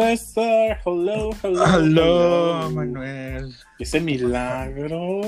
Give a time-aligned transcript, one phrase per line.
[0.00, 1.64] César, hello, hello.
[1.66, 3.54] Hello, Manuel.
[3.78, 5.20] Ese milagro.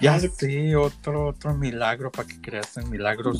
[0.00, 3.38] Ya sí, otro, otro milagro para que creas en milagros.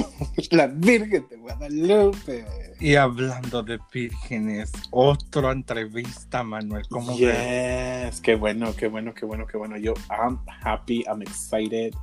[0.52, 2.46] La Virgen de Guadalupe.
[2.78, 6.86] Y hablando de vírgenes, otra entrevista, Manuel.
[6.88, 8.12] ¿Cómo ves?
[8.12, 9.76] Yes, qué bueno, qué bueno, qué bueno, qué bueno.
[9.76, 11.94] Yo, I'm happy, I'm excited.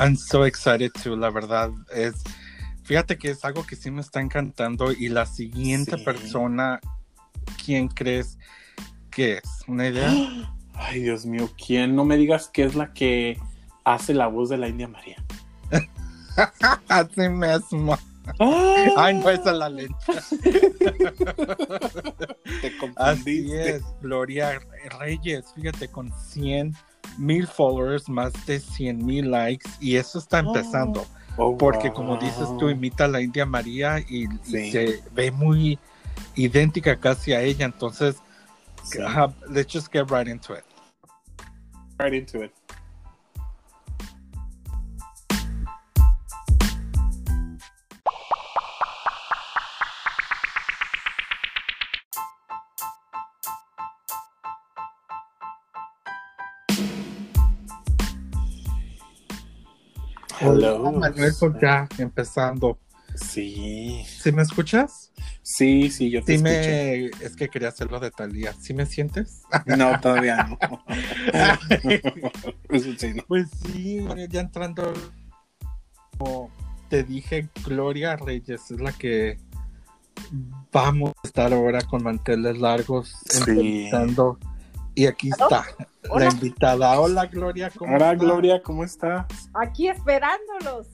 [0.00, 1.70] I'm so excited too, la verdad.
[1.94, 2.14] Es,
[2.82, 4.90] fíjate que es algo que sí me está encantando.
[4.90, 6.04] Y la siguiente Sí.
[6.04, 6.80] persona,
[7.64, 8.38] ¿quién crees
[9.10, 9.64] que es?
[9.66, 10.12] ¿Una idea?
[10.74, 11.96] Ay, Dios mío, ¿quién?
[11.96, 13.38] No me digas que es la que
[13.84, 15.22] hace la voz de la India María.
[16.88, 17.96] Así mismo.
[18.38, 19.96] Ay, Ay, no, esa es la lenta.
[22.60, 23.76] Te Así confundiste.
[23.76, 24.60] es, Gloria
[24.98, 26.74] Reyes, fíjate, con 100
[27.18, 31.06] mil followers, más de 100 mil likes, y eso está empezando,
[31.38, 31.94] Oh, porque wow.
[31.94, 35.78] como dices tú, imita a la India María y, se ve muy
[36.34, 38.16] idéntica casi a ella, entonces,
[38.84, 39.00] Sí.
[39.02, 40.64] ajá, let's just get right into it.
[41.98, 42.52] Right into it.
[60.38, 60.92] Hello.
[60.92, 62.78] Manuel, pues ya empezando.
[63.14, 65.05] Sí, ¿Sí me escuchas?
[65.46, 66.50] Sí, sí, yo te Sí escucho.
[66.50, 67.04] me...
[67.24, 68.52] Es que quería hacerlo de Talía.
[68.60, 69.42] ¿Sí me sientes?
[69.64, 70.58] No, todavía no.
[72.98, 73.22] Sí, no.
[73.28, 74.92] Pues sí, ya entrando,
[76.18, 76.50] como
[76.88, 79.38] te dije, Gloria Reyes es la que
[80.72, 83.38] vamos a estar ahora con manteles largos Sí.
[83.38, 84.38] entrevistando.
[84.94, 85.64] Y aquí está
[86.16, 86.98] la invitada.
[86.98, 88.14] Hola Gloria, ¿cómo Hola?
[88.14, 89.26] Gloria, ¿cómo estás?
[89.54, 90.88] Aquí esperándolos.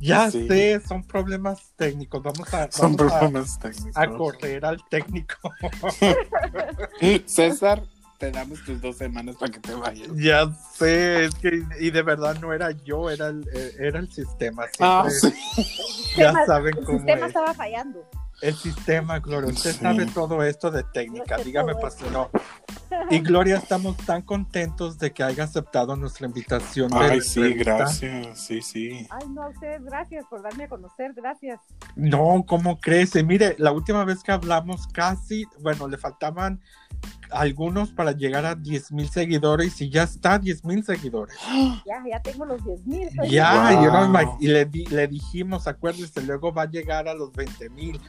[0.00, 0.46] Ya Sí.
[0.46, 2.22] sé, son problemas técnicos.
[2.22, 3.96] Vamos a, Son vamos a- problemas técnicos.
[3.96, 5.36] a correr al técnico.
[7.26, 7.82] César,
[8.18, 10.08] te damos tus dos semanas para que te vayas.
[10.16, 14.10] ya sé, es que y de verdad no era yo, era el, eh, era el
[14.12, 14.64] sistema.
[14.80, 15.32] Ah, sí.
[16.16, 17.26] Ya Sistema- saben el cómo sistema es.
[17.28, 18.08] estaba fallando.
[18.42, 19.50] El sistema, Gloria.
[19.50, 19.78] Usted Sí.
[19.80, 21.36] sabe todo esto de técnica.
[21.38, 22.30] Dígame, pues, no.
[23.10, 26.90] Y Gloria, estamos tan contentos de que haya aceptado nuestra invitación.
[26.94, 27.74] Ay, sí, entrevista.
[27.76, 28.40] gracias.
[28.40, 29.06] Sí, sí.
[29.10, 31.58] Ay, no, a ustedes gracias por darme a conocer, gracias.
[31.96, 33.16] No, ¿cómo crees?
[33.16, 36.60] Y Mire, la última vez que hablamos casi, bueno, le faltaban
[37.30, 41.36] algunos para llegar a 10 mil seguidores y ya está a 10 mil seguidores.
[41.86, 43.08] Ya, ya tengo los 10 mil.
[43.28, 43.84] Ya, Wow.
[43.84, 47.32] yo no imag- y le, di- le dijimos, acuérdese, luego va a llegar a los
[47.32, 48.00] 20 mil.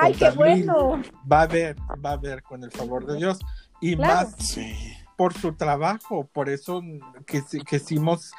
[0.00, 1.02] Ay, qué bueno.
[1.30, 3.38] Va a ver, va a ver con el favor de Dios.
[3.80, 4.14] Y Claro.
[4.28, 4.74] más Sí.
[5.16, 6.82] por su trabajo, por eso
[7.26, 8.32] que quisimos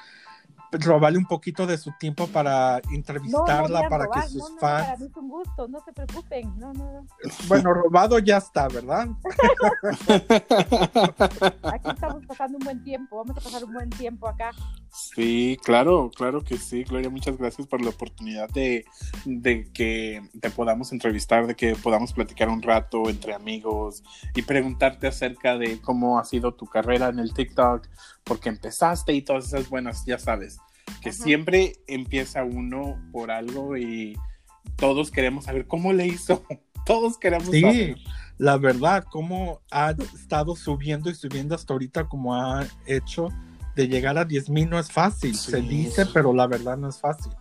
[0.79, 4.49] robarle un poquito de su tiempo para No, no entrevistarla, para robar, que sus no,
[4.49, 6.59] no, para fans, mí es un gusto, no se preocupen.
[6.59, 7.07] No, no, no.
[7.47, 9.07] bueno, robado ya está, ¿verdad?
[11.63, 14.51] Aquí estamos pasando un buen tiempo, vamos a pasar un buen tiempo acá.
[14.91, 17.09] Sí, claro, claro que sí, Gloria.
[17.09, 18.85] Muchas gracias por la oportunidad de,
[19.25, 24.03] de que te podamos entrevistar, de que podamos platicar un rato entre amigos
[24.35, 27.87] y preguntarte acerca de cómo ha sido tu carrera en el TikTok,
[28.23, 30.57] porque empezaste y todas esas buenas, ya sabes,
[31.01, 31.23] que Ajá.
[31.23, 34.17] siempre empieza uno por algo y
[34.77, 36.43] todos queremos saber cómo le hizo.
[36.85, 37.95] Todos queremos Sí, saber.
[38.37, 43.29] la verdad, cómo ha estado subiendo y subiendo hasta ahorita como ha hecho
[43.77, 45.51] de llegar a 10 mil no es fácil, Sí.
[45.51, 47.31] se dice, pero la verdad no es fácil.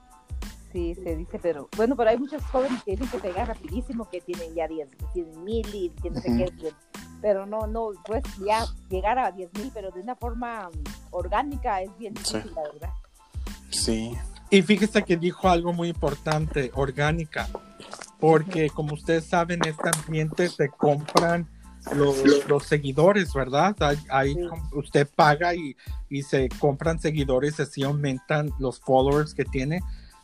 [0.72, 4.20] Sí, se dice, pero bueno, pero hay muchos jóvenes que dicen que pegan rapidísimo, que
[4.22, 6.72] tienen ya 10, que tienen mil y que no sé qué, que-
[7.20, 11.80] pero no, no, pues ya llegar a 10 mil, pero de una forma mm, orgánica
[11.82, 12.34] es bien Sí.
[12.36, 12.90] difícil, la verdad.
[13.70, 14.12] Sí,
[14.50, 17.48] Y fíjese que dijo algo muy importante, orgánica,
[18.20, 21.48] porque como ustedes saben, en este ambiente se compran
[21.94, 23.74] los, los seguidores, ¿verdad?
[23.80, 24.40] Hay, hay Sí.
[24.74, 25.74] usted paga y,
[26.10, 29.80] y se compran seguidores, así aumentan los followers que tiene.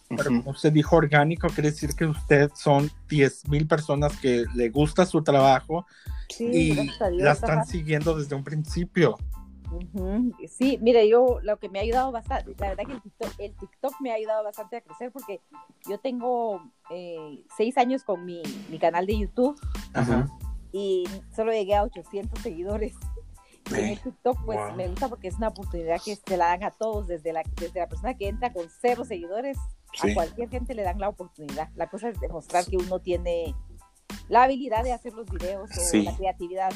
[0.08, 4.70] Pero como usted dijo orgánico, quiere decir que usted son 10 mil personas que le
[4.70, 5.86] gusta su trabajo
[6.30, 6.74] Sí, y
[7.20, 7.32] la ajá.
[7.32, 9.16] están siguiendo desde un principio.
[10.48, 13.54] Sí, mire, yo lo que me ha ayudado bastante, la verdad que el TikTok, el
[13.54, 15.40] TikTok me ha ayudado bastante a crecer porque
[15.88, 19.60] yo tengo eh, seis años con mi, mi canal de YouTube
[19.92, 20.26] Ajá.
[20.72, 21.04] y
[21.36, 22.94] solo llegué a 800 seguidores.
[23.76, 24.74] En el TikTok, pues wow.
[24.76, 27.80] me gusta porque es una oportunidad que se la dan a todos, desde la, desde
[27.80, 29.58] la persona que entra con cero seguidores
[29.94, 30.10] Sí.
[30.10, 31.70] a cualquier gente le dan la oportunidad.
[31.74, 33.54] La cosa es demostrar que uno tiene
[34.28, 36.02] la habilidad de hacer los videos o Sí.
[36.02, 36.70] la creatividad.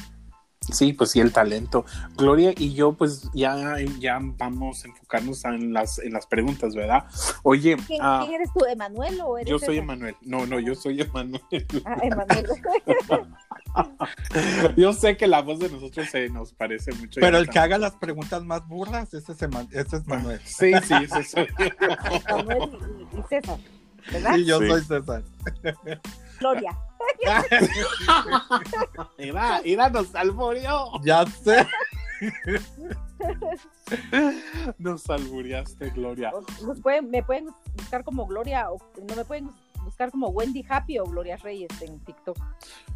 [0.71, 1.85] Sí, pues sí, el talento.
[2.15, 7.05] Gloria y yo, pues ya, ya vamos a enfocarnos en las, en las preguntas, ¿verdad?
[7.43, 9.77] Oye, ¿Quién, ah, quién eres tú, Emanuel o eres yo soy?
[9.79, 10.15] Emanuel.
[10.21, 11.41] No, no, yo soy Emanuel.
[11.85, 12.47] Ah, Emanuel.
[14.77, 17.19] Yo sé que la voz de nosotros se nos parece mucho.
[17.19, 20.39] Pero el que haga las preguntas más burlas, ese es, Eman- ese es Manuel.
[20.45, 22.35] Sí, sí, ese soy yo.
[22.37, 22.69] Manuel
[23.13, 23.57] y, y César,
[24.11, 24.35] ¿verdad?
[24.37, 24.67] Y yo Sí.
[24.69, 25.23] soy César.
[26.39, 26.77] Gloria.
[29.17, 30.85] Mira, mira, nos salvurió.
[31.03, 31.67] Ya sé.
[34.77, 36.31] Nos salvuriaste, Gloria.
[36.33, 38.77] O- nos pueden- me pueden buscar como Gloria o
[39.07, 39.49] no me pueden
[39.83, 42.37] buscar como Wendy Happy o Gloria Reyes en TikTok.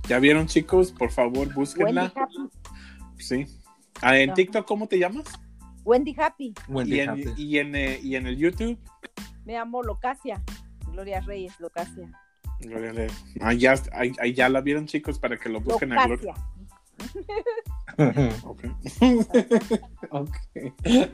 [0.07, 0.91] ¿Ya vieron, chicos?
[0.91, 2.11] Por favor, Wendy búsquenla.
[2.15, 2.49] Happy.
[3.17, 3.45] Sí.
[4.01, 4.33] Ah, ¿En.
[4.33, 5.25] TikTok cómo te llamas?
[5.83, 6.53] Wendy Happy.
[6.67, 7.33] Wendy Y en, Happy.
[7.37, 8.77] y, en, eh, y en el YouTube.
[9.45, 10.41] Me llamo Locasia.
[10.91, 12.09] Gloria Reyes, Locasia.
[12.59, 13.07] Gloria
[13.39, 16.33] Ah, ya, ahí, ahí ya la vieron, chicos, para que lo busquen a Gloria.
[20.11, 20.35] Ok.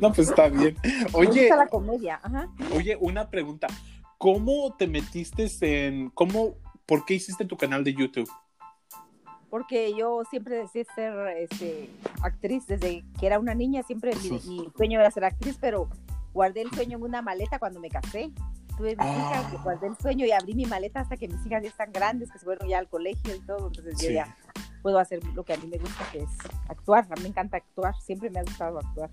[0.01, 0.75] No, pues está bien.
[1.13, 2.19] Oye, gusta la comedia.
[2.21, 2.49] Ajá.
[2.75, 3.67] oye, una pregunta.
[4.17, 6.09] ¿Cómo te metiste en.
[6.09, 6.55] ¿Cómo.
[6.85, 8.29] ¿Por qué hiciste tu canal de YouTube?
[9.49, 11.89] Porque yo siempre deseé ser este,
[12.21, 13.83] actriz desde que era una niña.
[13.83, 15.89] Siempre mi, mi sueño era ser actriz, pero
[16.33, 18.31] guardé el sueño en una maleta cuando me casé.
[18.77, 19.45] Tuve mis Ah.
[19.47, 22.31] hijas, guardé el sueño y abrí mi maleta hasta que mis hijas ya están grandes,
[22.31, 23.67] que se fueron ya al colegio y todo.
[23.67, 24.13] Entonces yo Sí.
[24.13, 24.35] ya
[24.81, 26.29] puedo hacer lo que a mí me gusta, que es
[26.69, 27.05] actuar.
[27.09, 27.93] A mí me encanta actuar.
[28.01, 29.09] Siempre me ha gustado actuar.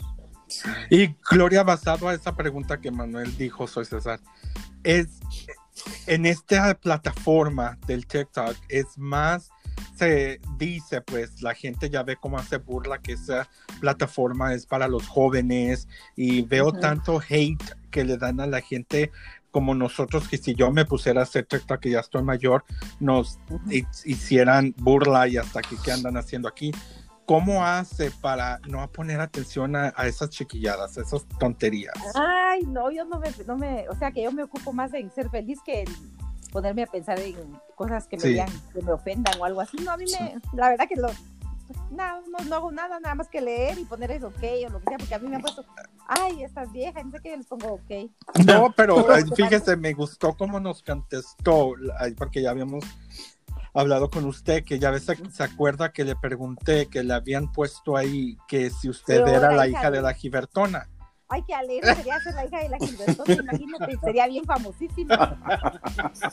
[0.90, 4.18] Y Gloria, basado a esa pregunta que Manuel dijo, soy César,
[4.82, 5.20] es
[6.06, 9.50] en esta plataforma del TikTok es más
[9.96, 13.48] se dice, pues la gente ya ve cómo hace burla que esa
[13.80, 16.80] plataforma es para los jóvenes y veo Ujú.
[16.80, 19.10] tanto hate que le dan a la gente
[19.50, 22.64] como nosotros que si yo me pusiera a hacer TikTok que ya estoy mayor,
[23.00, 23.38] nos
[23.68, 26.72] hi- hicieran burla y hasta que andan haciendo aquí.
[27.26, 31.94] ¿Cómo hace para no poner atención a, a esas chiquilladas, a esas tonterías?
[32.16, 35.10] Ay, no, yo no me, no me, o sea que yo me ocupo más en
[35.12, 35.88] ser feliz que en
[36.50, 37.36] ponerme a pensar en
[37.76, 38.36] cosas que me Sí.
[38.72, 39.76] que me ofendan o algo así.
[39.78, 41.08] No, a mí me, la verdad que lo,
[41.90, 44.78] no, no, no hago nada, nada más que leer y poner eso ok o lo
[44.80, 45.64] que sea, porque a mí me han puesto,
[46.08, 48.10] ay, estás vieja, no sé qué, les pongo ok.
[48.46, 49.04] No, pero
[49.34, 51.74] fíjese, me gustó cómo nos contestó,
[52.16, 52.84] porque ya habíamos
[53.74, 57.96] hablado con usted, que ya ves, se acuerda que le pregunté que le habían puesto
[57.96, 60.88] ahí que si usted Pero era la hija de- de la Gibertona.
[61.32, 65.38] Ay, qué alegre sería ser la hija de la Gilbertona, imagínate, sería bien famosísima.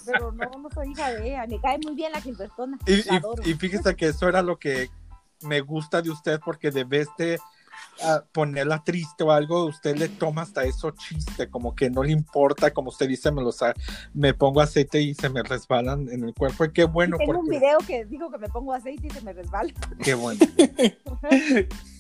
[0.07, 3.13] Pero no, no soy hija de ella, me cae muy bien la Gilbertona, Y, la
[3.13, 3.43] y- adoro.
[3.45, 4.89] y fíjese que eso era lo que
[5.41, 7.39] me gusta de usted, porque de vez de
[8.03, 12.11] ah, ponerla triste o algo, usted le toma hasta eso chiste, como que no le
[12.11, 13.59] importa, como usted dice, me, los,
[14.13, 16.65] me pongo aceite y se me resbalan en el cuerpo.
[16.65, 19.33] Y qué bueno, Tengo un video que digo que me pongo aceite y se me
[19.33, 19.73] resbala.
[20.03, 20.39] qué bueno.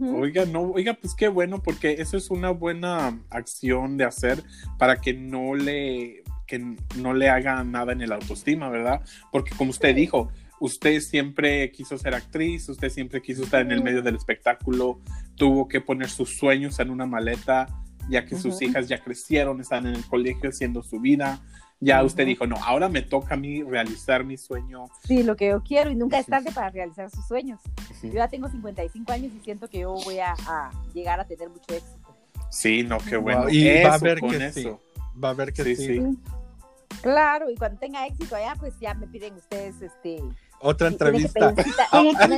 [0.00, 4.42] Oiga, no, oiga, pues qué bueno, porque eso es una buena acción de hacer
[4.78, 9.00] para que no le, que no le haga nada en el autoestima, ¿verdad?
[9.32, 10.30] Porque como usted dijo,
[10.64, 14.98] usted siempre quiso ser actriz, usted siempre quiso estar en el medio del espectáculo,
[15.36, 17.66] tuvo que poner sus sueños en una maleta,
[18.08, 21.40] ya que sus hijas ya crecieron, están en el colegio haciendo su vida.
[21.80, 24.86] Ya usted dijo, no, ahora me toca a mí realizar mi sueño.
[25.06, 27.60] Sí, lo que yo quiero y nunca es tarde para realizar sus sueños.
[27.90, 28.06] Ujú.
[28.06, 31.50] Yo ya tengo 55 años y siento que yo voy a, a llegar a tener
[31.50, 32.16] mucho éxito.
[32.50, 33.42] Sí, no, qué bueno.
[33.42, 34.80] Wow, y va a Eso, ver con que eso.
[34.94, 35.00] sí.
[35.22, 35.86] Va a ver que Sí, sí.
[36.00, 36.18] sí.
[37.02, 40.22] Claro, y cuando tenga éxito allá, pues ya me piden ustedes este
[40.60, 41.54] Otra entrevista.
[41.92, 42.36] una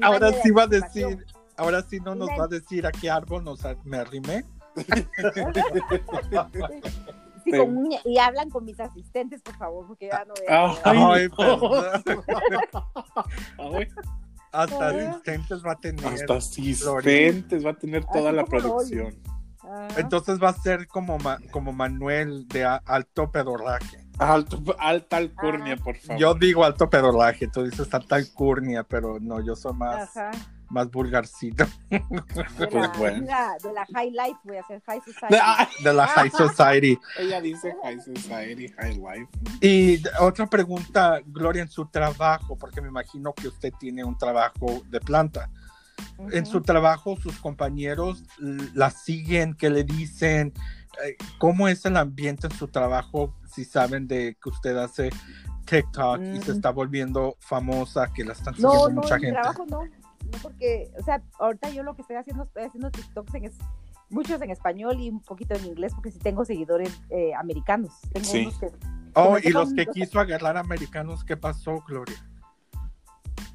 [0.02, 1.24] Ahora sí va a decir,
[1.56, 4.44] ahora sí no nos va a decir a qué árbol nos a- me arrimé.
[7.44, 7.50] Sí, Sí.
[7.58, 11.28] con uña- y hablan con mis asistentes, por favor, porque ya no Ah, Ay,
[14.52, 14.98] Hasta Ay.
[15.06, 16.06] asistentes va a tener.
[16.06, 19.14] hasta asistentes va a tener toda Así la producción.
[19.62, 24.03] Ah, Entonces va a ser como, Ma- como Manuel de a- alto pedorraje.
[24.18, 26.20] Alto, alta alcurnia, por favor.
[26.20, 30.30] Yo digo alto pedorraje, tú dices alta alcurnia, pero no, yo soy más, ajá.
[30.70, 31.64] más vulgarcito.
[31.90, 32.00] De,
[32.68, 33.20] Pues la, bueno.
[33.20, 35.36] de la- de la High Life voy a hacer High Society.
[35.40, 36.98] Ah, De la High Society.
[37.18, 39.28] ella dice High Society, High Life.
[39.60, 44.82] Y otra pregunta, Gloria, en su trabajo, porque me imagino que usted tiene un trabajo
[44.90, 45.50] de planta.
[46.30, 46.52] En Ujú.
[46.52, 50.52] su trabajo, sus compañeros la siguen, ¿qué le dicen?
[51.04, 53.34] Eh, ¿Cómo es el ambiente en su trabajo?
[53.46, 55.10] Si saben de que usted hace
[55.66, 56.56] TikTok y se Mm.
[56.56, 59.40] está volviendo famosa, que la están siguiendo No, no, mucha en mi gente.
[59.40, 59.82] trabajo no.
[59.84, 63.54] No, porque, o sea, ahorita yo lo que estoy haciendo, estoy haciendo TikToks en es,
[64.10, 67.92] muchos en español y un poquito en inglés, porque sí tengo seguidores eh, americanos.
[68.12, 68.42] Tengo Sí.
[68.42, 68.68] unos que
[69.16, 72.16] Oh, y que los que quiso agarrar americanos, ¿qué pasó, Gloria?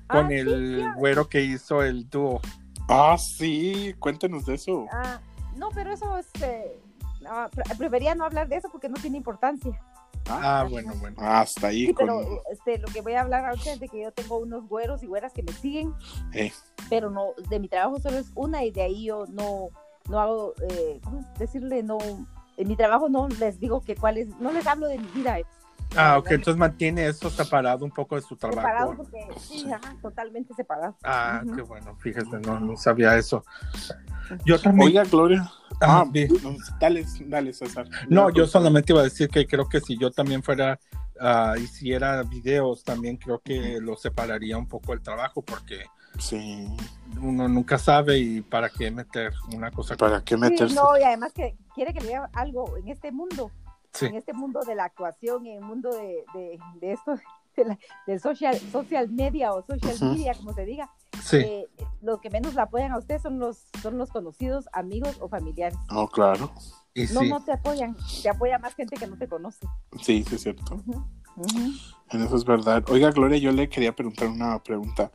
[0.08, 2.41] con Ah, sí, el sí, güero que hizo el dúo.
[2.88, 4.86] Ah, sí, cuéntenos de eso.
[4.91, 5.19] Ah,
[5.55, 6.27] no, pero eso es.
[6.41, 6.79] eh,
[7.22, 9.80] no, pre- prefería no hablar de eso porque no tiene importancia.
[10.30, 11.16] Ah, bueno, bueno.
[11.20, 12.06] Hasta ahí Sí, con...
[12.06, 12.22] pero
[12.52, 15.08] este, lo que voy a hablar ahorita es de que yo tengo unos güeros y
[15.08, 15.94] güeras que me siguen,
[16.34, 16.52] Eh,
[16.90, 19.70] pero no, de mi trabajo solo es una y de ahí yo no,
[20.08, 21.82] no hago, eh, ¿cómo decirle?
[21.84, 21.98] No,
[22.58, 25.40] en mi trabajo no les digo que cuál es, no les hablo de mi vida.
[25.40, 25.46] eh,
[25.96, 28.96] Ah, ok, entonces mantiene eso separado un poco de su Separado trabajo.
[28.98, 30.96] porque, sí, ajá, totalmente separado.
[31.04, 33.44] Ah, qué bueno, fíjate, no, no sabía eso.
[34.46, 34.88] Yo también.
[34.90, 35.52] Oiga, Gloria.
[35.82, 36.12] Ah, Ah,
[36.80, 37.88] dale, dale, César.
[38.10, 40.80] No, yo solamente iba a decir que creo que si yo también fuera,
[41.20, 45.84] ah, hiciera videos, también creo que lo separaría un poco el trabajo porque
[46.18, 46.68] Sí,
[47.22, 50.76] uno nunca sabe y para qué meter una cosa ¿para qué Sí, meterse?
[50.76, 53.52] no, y además que quiere que le diga algo en este mundo,
[53.94, 54.08] Sí.
[54.08, 57.14] en este mundo de la actuación, en el mundo de, de, de esto,
[57.56, 57.77] de
[58.08, 60.89] del social, social media o social media, como se diga,
[61.24, 61.68] Sí, eh,
[62.01, 65.77] los que menos la apoyan a usted son los, son los conocidos, amigos o familiares.
[65.91, 66.51] Oh, claro.
[66.94, 67.29] y No, sí.
[67.29, 69.68] no te apoyan, te apoya más gente que no te conoce.
[70.01, 70.82] Sí, sí, es cierto.
[72.12, 72.84] Eso es verdad.
[72.89, 75.12] Oiga, Gloria, yo le quería preguntar una pregunta.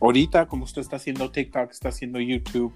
[0.00, 2.72] Ahorita, como usted está haciendo TikTok, está haciendo YouTube,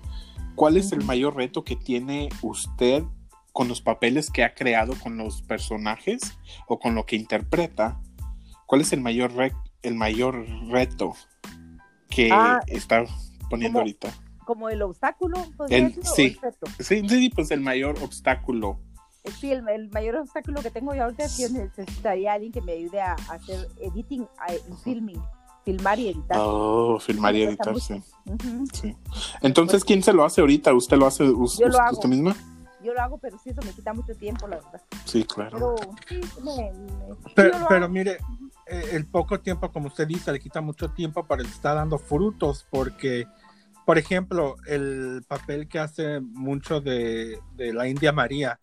[0.55, 3.05] ¿cuál es el mayor reto que tiene usted
[3.53, 8.01] con los papeles que ha creado con los personajes o con lo que interpreta?
[8.71, 11.15] ¿Cuál es el mayor, re- el mayor reto
[12.09, 13.05] que Ah, está
[13.49, 14.11] poniendo ahorita?
[14.45, 16.27] Como el obstáculo, El- sí.
[16.27, 16.67] el reto.
[16.79, 18.79] Sí, sí, pues el mayor obstáculo.
[19.25, 22.61] Eh, Sí, el, el mayor obstáculo que tengo yo ahorita es que necesitaría alguien que
[22.61, 25.21] me ayude a, a hacer editing a- filming,
[25.65, 26.39] filmar y editar.
[26.41, 28.01] Oh, filmar y editar, sí.
[29.43, 30.73] Entonces, ¿quién se lo hace ahorita?
[30.73, 31.93] ¿Usted lo hace us- Yo lo us- hago.
[31.95, 32.37] usted misma?
[32.85, 34.81] Yo lo hago, pero sí, eso me quita mucho tiempo, la verdad.
[35.05, 35.77] Sí, claro.
[35.77, 37.33] Pero sí, me, me- sí,
[37.69, 38.17] Pero, mire,
[38.71, 42.67] el poco tiempo, como usted dice, le quita mucho tiempo, pero le está dando frutos
[42.71, 43.27] porque,
[43.85, 48.59] por ejemplo, el papel que hace mucho de, de la India María,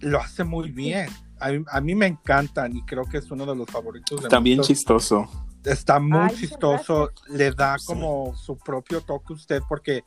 [0.00, 1.08] lo hace muy bien.
[1.38, 4.22] A mí, a mí me encantan y creo que es uno de los favoritos.
[4.22, 4.68] De También muchos.
[4.68, 5.28] chistoso.
[5.64, 7.86] Está muy Ay, chistoso, le da Sí.
[7.86, 10.04] como su propio toque a usted porque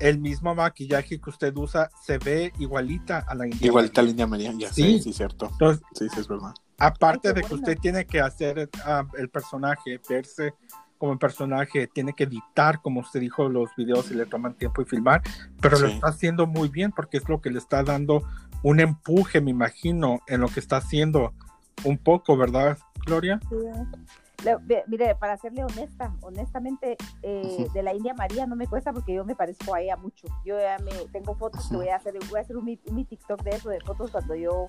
[0.00, 4.08] el mismo maquillaje que usted usa se ve igualita a la India Igualita a María.
[4.10, 4.98] Linda María, ya Sí.
[4.98, 5.48] sé, sí, cierto.
[5.52, 6.52] Entonces, Sí, sí, es verdad.
[6.78, 10.54] aparte Ay, de que usted tiene que hacer ah, el personaje, verse
[10.98, 14.82] como el personaje, tiene que editar, como usted dijo, los videos y le toman tiempo
[14.82, 15.22] y filmar,
[15.60, 18.22] pero lo está haciendo muy bien porque es lo que le está dando
[18.62, 21.32] un empuje, me imagino, en lo que está haciendo
[21.84, 22.76] un poco, ¿verdad,
[23.06, 23.40] Gloria?
[23.48, 23.56] Sí.
[24.44, 27.72] Le- mire, para serle honesta, honestamente, eh, Ujú.
[27.72, 30.26] de la India María no me cuesta porque yo me parezco a ella mucho.
[30.44, 31.84] Yo ya me tengo fotos que Ujú.
[31.84, 34.34] voy a hacer, voy a hacer un, mi- un TikTok de eso, de fotos cuando
[34.34, 34.68] yo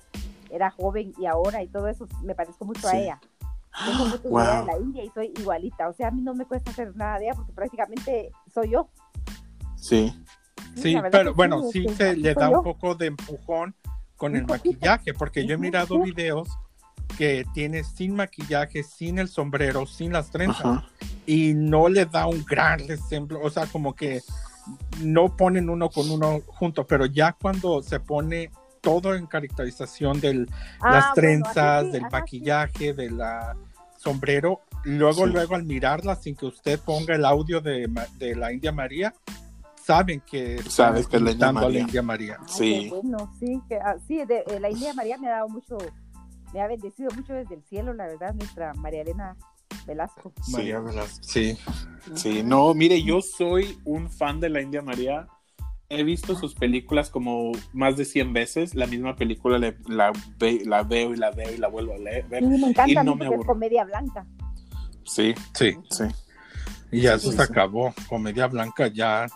[0.50, 2.96] era joven y ahora y todo eso, me parezco mucho a Sí.
[2.98, 3.20] ella.
[3.86, 4.40] Tengo fotos de Wow.
[4.40, 5.88] ella de la India y soy igualita.
[5.88, 8.88] O sea, a mí no me cuesta hacer nada de ella porque prácticamente soy yo.
[9.76, 10.12] Sí,
[10.76, 12.58] Sí, pero que bueno, sí, sí este, se le da yo.
[12.58, 13.74] un poco de empujón
[14.16, 14.72] con Un el poquito.
[14.74, 15.98] maquillaje, porque yo he mirado sí.
[16.02, 16.48] videos
[17.16, 20.84] que tiene sin maquillaje, sin el sombrero, sin las trenzas, ajá.
[21.26, 24.20] y no le da un gran ejemplo, o sea, como que
[25.00, 28.50] no ponen uno con uno junto, pero ya cuando se pone
[28.80, 30.46] todo en caracterización de
[30.80, 32.12] Ah, las bueno, trenzas, sí, del ajá, sí.
[32.20, 33.56] maquillaje, de la
[33.96, 35.32] sombrero, luego, Sí.
[35.32, 37.88] luego al mirarla sin que usted ponga el audio de,
[38.18, 39.14] de la India María,
[39.84, 41.80] saben que Sabes que es la India María.
[41.80, 42.36] India María.
[42.40, 42.88] Ay, Sí.
[42.90, 45.78] bueno, sí, que, ah, sí de, eh, la India María me ha dado mucho,
[46.52, 49.36] me ha bendecido mucho desde el cielo, la verdad, nuestra María Elena
[49.86, 50.32] Velasco.
[50.42, 50.52] Sí.
[50.52, 51.22] María Velasco.
[51.22, 51.56] Sí.
[52.14, 55.26] Sí, no, mire, yo soy un fan de la India María.
[55.88, 58.74] He visto sus películas como más de 100 veces.
[58.74, 61.98] La misma película le- la, ve- la veo y la veo y la vuelvo a
[61.98, 62.26] leer.
[62.30, 63.44] Sí, me encanta Y no me aburro.
[63.44, 64.26] comedia blanca.
[65.04, 65.76] Sí, Sí.
[65.90, 66.04] sí.
[66.90, 67.52] Y ya Sí, eso sí, se sí.
[67.52, 67.92] acabó.
[68.08, 69.26] Comedia blanca ya.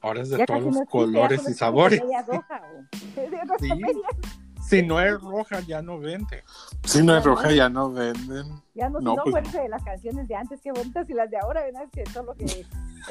[0.00, 1.98] Ahora es de Ya todos los no colores y sabores.
[2.00, 2.96] Comedia roja, o-
[3.30, 3.68] de otras Sí.
[4.68, 6.42] Si no es roja, ya no vende.
[6.84, 8.46] Si no es roja, ya no venden.
[8.74, 11.30] Ya no, No, si no pues de las canciones de antes, qué bonitas, y las
[11.30, 11.82] de ahora, ¿verdad?
[11.84, 12.44] Es que solo que...
[12.44, 12.66] eh,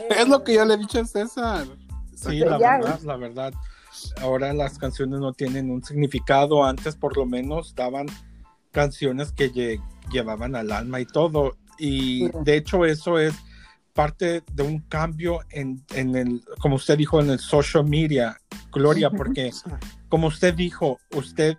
[0.10, 1.66] Es lo que yo le he dicho a César.
[2.16, 3.54] Sí, Pero la ya, verdad, la verdad.
[4.22, 6.64] Ahora las canciones no tienen un significado.
[6.66, 8.08] Antes, por lo menos, daban
[8.72, 9.82] canciones que lle-
[10.12, 11.56] llevaban al alma y todo.
[11.78, 12.32] Y Sí.
[12.44, 13.34] de hecho, eso es
[13.94, 18.38] parte de un cambio en, en el, como usted dijo, en el social media,
[18.72, 19.52] Gloria, porque
[20.10, 21.58] como usted dijo, usted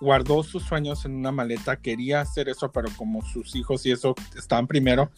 [0.00, 4.14] guardó sus sueños en una maleta, quería hacer eso, pero como sus hijos y eso
[4.36, 5.10] estaban primero,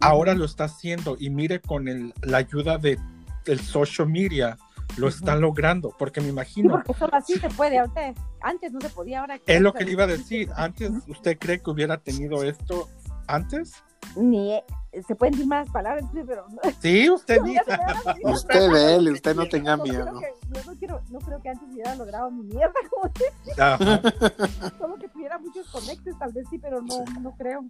[0.00, 2.98] ahora lo está haciendo y mire con el- la ayuda de
[3.44, 4.58] del social media
[4.98, 8.12] lo está logrando, porque me Sí, imagino, porque solo así se puede, ahorita,
[8.42, 9.38] antes no se podía, ahora...
[9.46, 12.88] es lo que le iba a decir, antes usted cree que hubiera tenido esto
[13.26, 13.72] antes,
[14.16, 14.64] Ni eh,
[15.06, 16.60] se pueden decir malas palabras, sí, pero no.
[16.80, 17.62] Sí, usted No, dice.
[18.24, 20.18] Usted dele, usted no tenga no miedo.
[20.20, 24.96] que- yo no, quiero, no creo que antes hubiera logrado mi mierda, como que- solo
[24.96, 27.64] que tuviera muchos conectes, tal vez sí, pero no, no creo.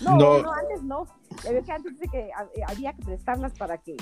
[0.00, 0.42] No, No.
[0.42, 1.06] no, antes no.
[1.44, 3.96] Ya veo que antes dice que ha- eh, había que prestarlas para que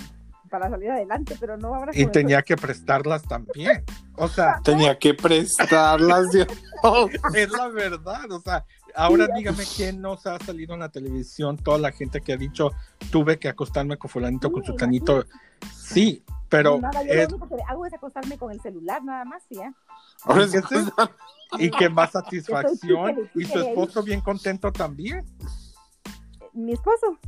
[0.49, 3.85] para salir adelante, pero no ahora Y tenía que prestarlas también.
[4.15, 6.47] O sea, Tenía que prestarlas, Dios.
[7.35, 8.31] es la verdad.
[8.31, 8.65] O sea,
[8.97, 12.37] ahora Sí, dígame quién nos ha salido en la televisión, toda la gente que ha
[12.37, 12.73] dicho,
[13.11, 15.25] tuve que acostarme con fulanito, con Sí, sutanito.
[15.73, 19.25] Sí, pero Nada, yo es, lo único que hago es acostarme con el celular nada
[19.25, 19.59] más, ¿sí?
[19.59, 19.73] ¿eh?
[20.25, 20.93] Ahora ¿Y qué sí, es?
[21.59, 23.31] y qué más satisfacción.
[23.35, 25.25] Y su esposo bien contento también.
[26.53, 27.19] Mi esposo.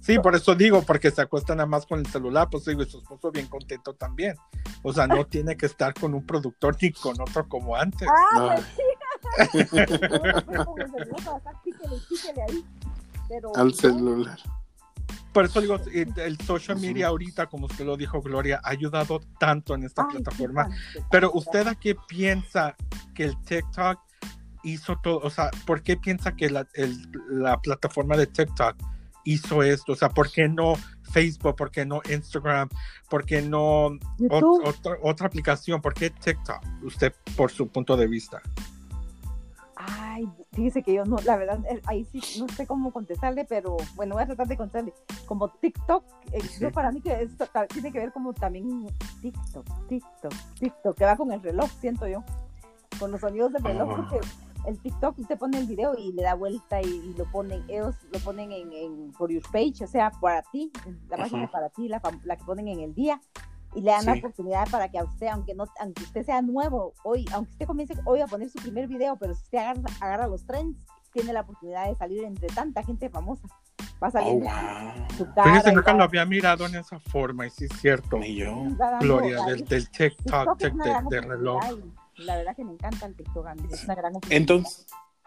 [0.00, 2.86] Sí, por eso digo, porque se acuesta nada más con el celular, pues digo, y
[2.86, 4.36] su esposo bien contento también.
[4.82, 8.06] O sea, no tiene que estar con un productor ni con otro como antes.
[8.08, 8.82] Ah, Ay, pues sí.
[13.54, 14.38] Al celular.
[15.32, 19.20] Por eso digo, eh, el social media ahorita, como usted lo dijo, Gloria, ha ayudado
[19.40, 20.68] tanto en esta ay, plataforma.
[21.10, 22.76] Pero usted a qué piensa
[23.14, 23.98] que el TikTok
[24.62, 28.76] hizo todo, o sea, ¿por qué piensa que la, el- la plataforma de TikTok
[29.24, 29.92] hizo esto?
[29.92, 31.56] O sea, ¿por qué no Facebook?
[31.56, 32.68] ¿Por qué no Instagram?
[33.10, 33.88] ¿Por qué no
[34.20, 35.80] ot- otra, otra aplicación?
[35.82, 36.60] ¿Por qué TikTok?
[36.84, 38.40] Usted, por su punto de vista.
[39.86, 43.76] Ay, fíjese que yo no, la verdad, eh, ahí sí no sé cómo contestarle, pero
[43.96, 44.94] bueno, voy a tratar de contestarle.
[45.26, 48.86] Como TikTok, eh, yo para mí que esto tiene que ver como también
[49.20, 52.22] TikTok, TikTok, TikTok, que va con el reloj, siento yo,
[52.98, 53.96] con los sonidos del reloj, Ah.
[53.96, 54.26] porque
[54.66, 57.96] el TikTok usted pone el video y le da vuelta y, y lo ponen, ellos
[58.12, 60.72] lo ponen en, en For Your Page, o sea, para ti,
[61.08, 63.20] la página para ti, la, la que ponen en el día.
[63.74, 64.18] Y le dan la Sí.
[64.20, 67.94] oportunidad para que a usted, aunque no, aunque usted sea nuevo hoy, aunque usted comience
[68.04, 70.76] hoy a poner su primer video, pero si usted agarra, agarra los trends,
[71.12, 73.46] tiene la oportunidad de salir entre tanta gente famosa.
[74.02, 75.06] Va a Oh, salir wow.
[75.16, 75.50] su cara.
[75.50, 78.18] Fíjese, nunca lo había mirado en esa forma, y sí es cierto.
[78.18, 78.54] Ni yo.
[79.00, 81.64] Gloria, del, del TikTok TikTok, es una de, reloj.
[82.18, 84.36] La verdad que me encanta el TikTok, es una gran oportunidad.
[84.40, 84.86] Entonces,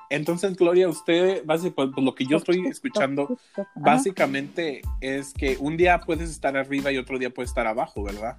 [0.09, 3.37] entonces, Gloria, usted, básicamente, por, por lo que yo estoy escuchando,
[3.75, 8.37] básicamente es que un día puedes estar arriba y otro día puedes estar abajo, ¿verdad?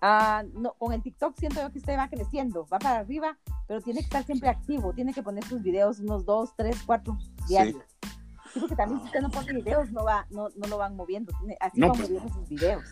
[0.00, 3.80] Ah, no, con el TikTok siento yo que usted va creciendo, va para arriba, pero
[3.80, 7.82] tiene que estar siempre activo, tiene que poner sus videos unos dos, tres, cuatro diarios.
[8.52, 11.32] Sí, porque también si usted no pone videos, no va, no, no lo van moviendo,
[11.40, 12.84] tiene- así No, van pues, moviendo sus videos.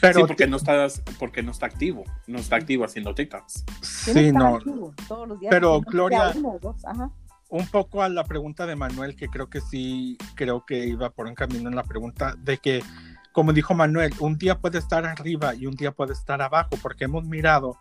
[0.00, 3.64] Pero sí, porque no estás, porque no está activo, no está activo haciendo TikToks.
[3.82, 4.56] Sí, no.
[4.56, 5.50] activo todos los días.
[5.50, 7.10] Pero, Gloria- uno o dos, ajá.
[7.50, 11.26] Un poco a la pregunta de Manuel, que creo que sí, creo que iba por
[11.26, 12.82] un camino en la pregunta, de que,
[13.32, 17.04] como dijo Manuel, un día puede estar arriba y un día puede estar abajo, porque
[17.04, 17.78] hemos mirado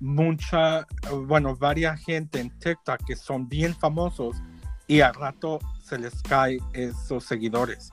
[0.00, 0.86] mucha,
[1.26, 4.36] bueno, varias gente en TikTok que son bien famosos
[4.86, 7.92] y al rato se les cae esos seguidores.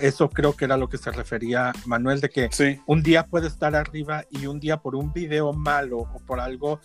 [0.00, 2.80] Eso creo que era lo que se refería Manuel, de que Sí.
[2.86, 6.80] un día puede estar arriba y un día por un video malo o por algo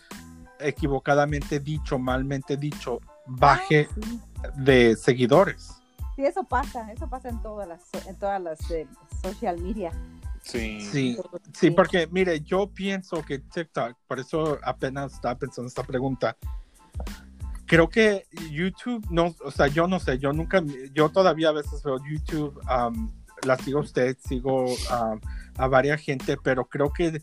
[0.59, 4.21] equivocadamente dicho, malmente dicho, baje Ah, sí.
[4.63, 5.71] de seguidores.
[6.15, 8.87] Sí, eso pasa, eso pasa en todas las, en todas las eh,
[9.21, 9.91] social media.
[10.43, 10.81] Sí.
[10.81, 11.17] Sí,
[11.53, 16.35] sí, porque mire, yo pienso que TikTok, por eso apenas estaba pensando esta pregunta.
[17.65, 20.61] Creo que YouTube, no, o sea, yo no sé, yo nunca,
[20.93, 23.09] yo todavía a veces veo YouTube, um,
[23.43, 25.19] la sigo a usted, sigo um,
[25.57, 27.21] a varias gente, pero creo que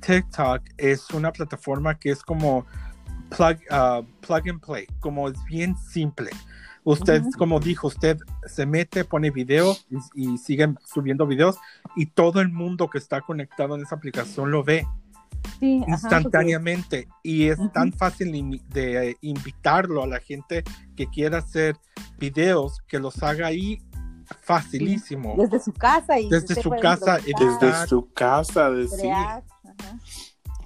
[0.00, 2.66] TikTok es una plataforma que es como
[3.36, 6.30] plug, uh, plug and play, como es bien simple.
[6.84, 9.76] Usted, como dijo, usted se mete, pone video
[10.14, 11.56] y, y siguen subiendo videos
[11.94, 14.84] y todo el mundo que está conectado en esa aplicación lo ve
[15.60, 20.64] Sí, ajá, instantáneamente y es tan fácil de eh, invitarlo a la gente
[20.96, 21.76] que quiera hacer
[22.18, 23.80] videos que los haga ahí
[24.40, 25.34] facilísimo.
[25.36, 28.96] Desde su casa y Desde su casa Desde su casa, de sí.
[29.02, 29.98] crear, ajá.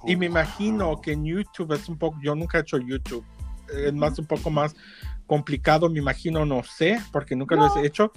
[0.05, 3.25] Y me imagino que en YouTube es un poco, yo nunca he hecho YouTube,
[3.73, 4.75] es más un poco más
[5.25, 8.11] complicado, me imagino, no sé, porque nunca lo he hecho.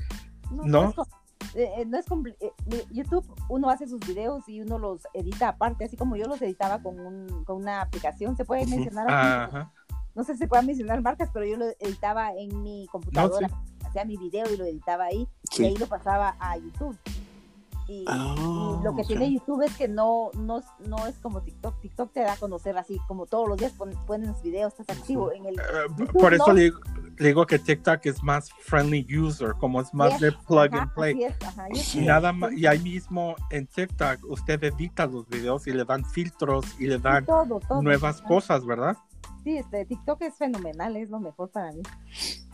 [0.51, 0.90] No, ¿No?
[0.90, 0.97] es
[1.55, 5.03] eh, eh, no es compli- eh, eh, YouTube, uno hace sus videos y uno los
[5.14, 8.37] edita aparte, así como yo los editaba con, un, con una aplicación.
[8.37, 9.11] Se puede mencionar?
[9.11, 9.73] Ajá.
[10.14, 13.55] no sé si se pueden mencionar marcas, pero yo lo editaba en mi computadora, sí.
[13.85, 15.27] hacía mi video y lo editaba ahí
[15.59, 16.97] y ahí lo pasaba a YouTube.
[17.92, 21.81] Y, Ah, y lo que tiene YouTube es que no, no, no es como TikTok.
[21.81, 25.33] TikTok te da a conocer así, como todos los días pon- ponen videos, estás activo.
[25.33, 26.53] En el, Eh, por eso no.
[26.53, 26.72] le,
[27.18, 30.83] le digo que TikTok es más friendly user, como es más Yes, de plug ajá,
[30.83, 31.24] and play.
[31.24, 31.66] es, ajá.
[31.96, 36.64] Nada más, y ahí mismo en TikTok usted edita los videos y le dan filtros
[36.79, 37.83] y le dan todo, todo.
[37.83, 38.29] nuevas Ajá.
[38.29, 38.96] cosas, ¿verdad?
[39.42, 41.83] Sí, este TikTok es fenomenal, es lo mejor para mí.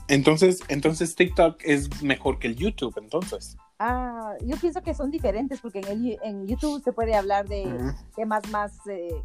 [0.08, 3.58] Entonces, entonces TikTok es mejor que el YouTube, entonces.
[3.78, 7.94] Ah, yo pienso que son diferentes porque en, el, en YouTube se puede hablar de
[8.14, 9.22] temas más, eh,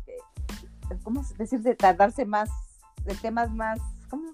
[1.03, 1.61] ¿cómo decir?
[1.61, 2.49] De tardarse más,
[3.05, 4.33] de temas más, ¿cómo?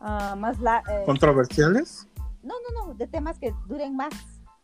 [0.00, 2.08] Ah, más la, eh, ¿Controversiales?
[2.42, 4.12] no, no, no, de temas que duren más.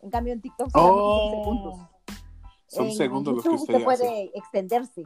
[0.03, 1.75] En cambio en TikTok solamente son segundos.
[1.79, 1.89] Oh,
[2.69, 3.85] son En segundos los que usted se hace.
[3.85, 5.03] puede extenderse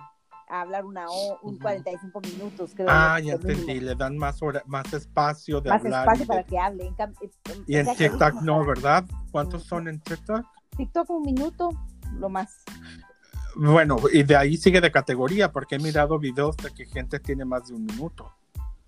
[0.51, 1.63] a hablar una hora, un Ujú.
[1.63, 2.89] 45 minutos, creo.
[2.91, 3.81] Ah, ya entendí.
[3.81, 6.03] Le dan más, hora, más espacio de Más hablar.
[6.03, 6.87] espacio y, para de- que hable.
[6.87, 7.31] En cam- eh,
[7.67, 9.05] y en o TikTok no, ¿verdad?
[9.31, 10.45] ¿Cuántos son en TikTok?
[10.77, 11.71] TikTok un minuto,
[12.19, 12.65] lo más.
[13.57, 17.45] Bueno, y de ahí sigue de categoría, porque he mirado videos de que gente tiene
[17.45, 18.33] más de un minuto.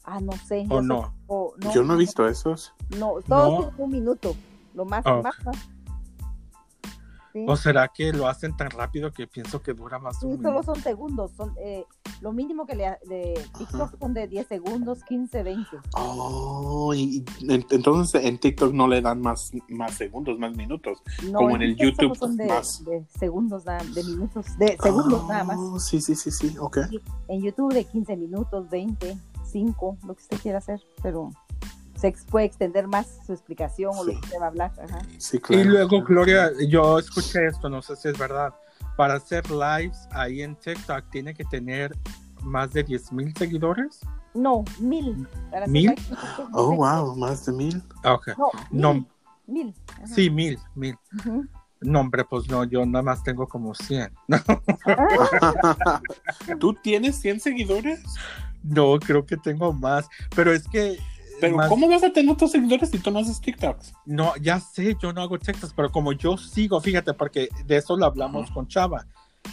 [0.04, 0.66] Ah, no sé.
[0.68, 1.02] ¿O no?
[1.02, 2.74] sé- o no, Yo no he visto esos.
[2.98, 3.56] No, todos No.
[3.58, 4.34] tienen un minuto,
[4.74, 5.56] lo más, Ah, más, más.
[7.32, 10.26] Sí, ¿O será que lo hacen tan rápido que pienso que dura más de sí,
[10.26, 10.74] un solo minuto?
[10.74, 11.84] son segundos, son eh,
[12.20, 15.78] lo mínimo que le de TikTok son de 10 segundos, 15, 20.
[15.96, 20.98] Oh, y, en- entonces en TikTok no le dan más, más segundos, más minutos.
[21.30, 22.84] No, Como en el TikTok solo YouTube, son de, más.
[22.84, 25.58] de segundos, nada- de minutos, de segundos nada más.
[25.58, 26.78] Oh, Sí, sí, sí, sí, ok.
[27.28, 31.30] En YouTube de 15 minutos, 20, 5, lo que usted quiera hacer, pero
[32.02, 34.72] se puede extender más su explicación o lo que usted va a hablar.
[34.82, 34.98] Ajá.
[35.18, 35.62] Sí, claro.
[35.62, 38.52] Y luego, Gloria, yo escuché esto, no sé si es verdad.
[38.96, 41.96] Para hacer lives ahí en TikTok tiene que tener
[42.42, 44.00] más de 10 mil seguidores.
[44.34, 45.26] No, mil.
[45.50, 45.94] Para hacer ¿Mil?
[46.10, 47.82] no Oh, wow, más de mil.
[48.02, 48.28] Ah, Ok.
[48.36, 49.06] No, No.
[49.46, 49.74] mil.
[50.06, 50.96] Sí, mil, mil.
[51.18, 51.46] Ujú.
[51.80, 54.12] No, hombre, pues no, yo nada más tengo como 100.
[56.60, 58.00] ¿Tú tienes 100 seguidores?
[58.62, 60.08] No, creo que tengo más.
[60.34, 60.98] Pero es que.
[61.42, 63.92] Pero más- ¿cómo vas a tener tus seguidores si tú no haces TikToks?
[64.06, 67.96] No, ya sé, yo no hago TikToks, pero como yo sigo, fíjate, porque de eso
[67.96, 68.54] lo hablamos Ajá.
[68.54, 69.06] con Chava.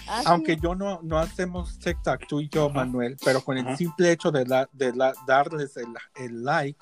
[0.07, 0.25] Ah, sí.
[0.27, 2.85] Aunque yo no, no hacemos TikTok, tú y yo, Ajá.
[2.85, 3.75] Manuel, pero con el Ajá.
[3.77, 6.79] simple hecho de, la, de la- darles el, el like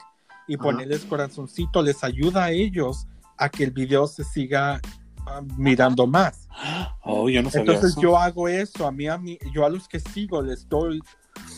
[0.48, 4.80] y ponerles corazoncito, les ayuda a ellos a que el video se siga
[5.26, 6.48] ah, mirando más.
[7.04, 8.02] Oh, yo no sabía Entonces eso.
[8.02, 11.02] yo hago eso, a mí, a mí, yo a los que sigo les doy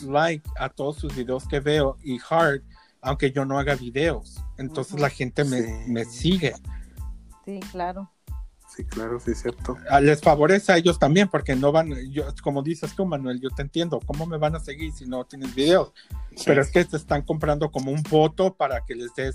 [0.06, 2.62] like a todos sus videos que veo y heart,
[3.02, 4.42] aunque yo no haga videos.
[4.58, 5.90] Entonces la gente me, Sí.
[5.90, 6.54] me sigue.
[7.44, 8.10] Sí, claro.
[8.76, 9.76] Sí, claro, sí, es cierto.
[9.90, 13.50] Ah, Les favorece a ellos también porque no van, yo, como dices tú Manuel, yo
[13.50, 15.92] te entiendo, ¿cómo me van a seguir si no tienes videos?
[16.36, 16.44] Sí.
[16.46, 19.34] Pero es que te están comprando como un voto para que les des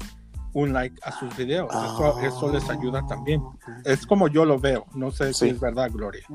[0.54, 1.68] un like a sus videos.
[1.70, 3.44] Eso, Ah, eso les ayuda también.
[3.84, 5.46] Es como yo lo veo, no sé Sí.
[5.48, 6.26] si es verdad, Gloria.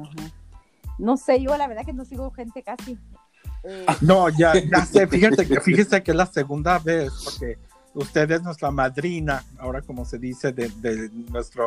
[0.98, 2.98] No sé, yo la verdad que no sigo gente casi.
[3.64, 7.58] Eh, No, ya, ya sé, fíjate que, fíjese que es la segunda vez, porque
[7.94, 11.64] usted es nuestra madrina, ahora como se dice, de, de nuestra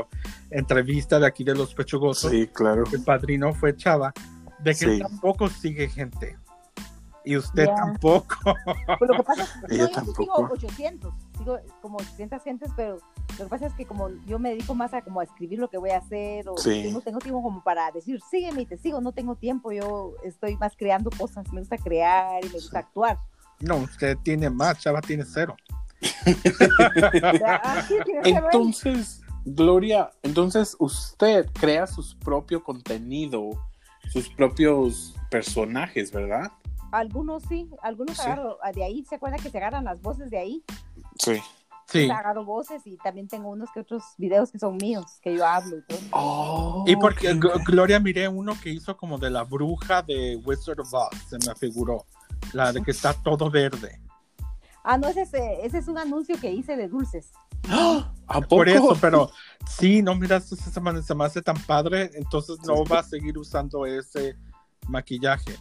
[0.49, 2.32] entrevista de aquí de los pechugosos.
[2.32, 2.84] Sí, claro.
[2.91, 4.13] El padrino fue Chava,
[4.60, 4.99] de que Sí.
[4.99, 6.38] tampoco sigue gente.
[7.25, 8.36] Y usted tampoco.
[8.99, 10.23] pues lo que pasa es que yo tampoco.
[10.23, 12.98] sigo 800, sigo como 800 gentes, pero
[13.38, 15.69] lo que pasa es que como yo me dedico más a como a escribir lo
[15.69, 16.91] que voy a hacer, o Sí.
[16.91, 20.56] no tengo tiempo como para decir, sígueme y te sigo, no tengo tiempo, yo estoy
[20.58, 23.19] más creando cosas, me gusta crear y me gusta actuar.
[23.60, 25.56] No, usted tiene más, Chava tiene cero.
[27.46, 27.86] Ah.
[28.24, 33.50] Entonces, Gloria, entonces usted crea su propio contenido,
[34.10, 36.52] sus propios personajes, ¿verdad?
[36.91, 38.24] Algunos sí, algunos Sí.
[38.24, 40.63] agarro de ahí, ¿se acuerda que se agarran las voces de ahí?
[41.19, 41.41] Sí.
[41.88, 42.10] Sí.
[42.10, 45.78] Agarro voces y también tengo unos que otros videos que son míos, que yo hablo
[45.78, 45.99] y todo.
[46.12, 50.93] Oh, Y porque Gloria miré uno que hizo como de la bruja de Wizard of
[50.93, 52.06] Oz, se me figuró.
[52.54, 54.02] La de que está todo verde.
[54.84, 57.32] Ah, no, ese es, ese es un anuncio que hice de dulces.
[57.69, 58.47] ¿A poco?
[58.47, 59.30] Por eso, pero
[59.67, 63.04] sí, no, mira, esto se me, se me hace tan padre, entonces no va a
[63.04, 64.36] seguir usando ese
[64.88, 65.56] maquillaje.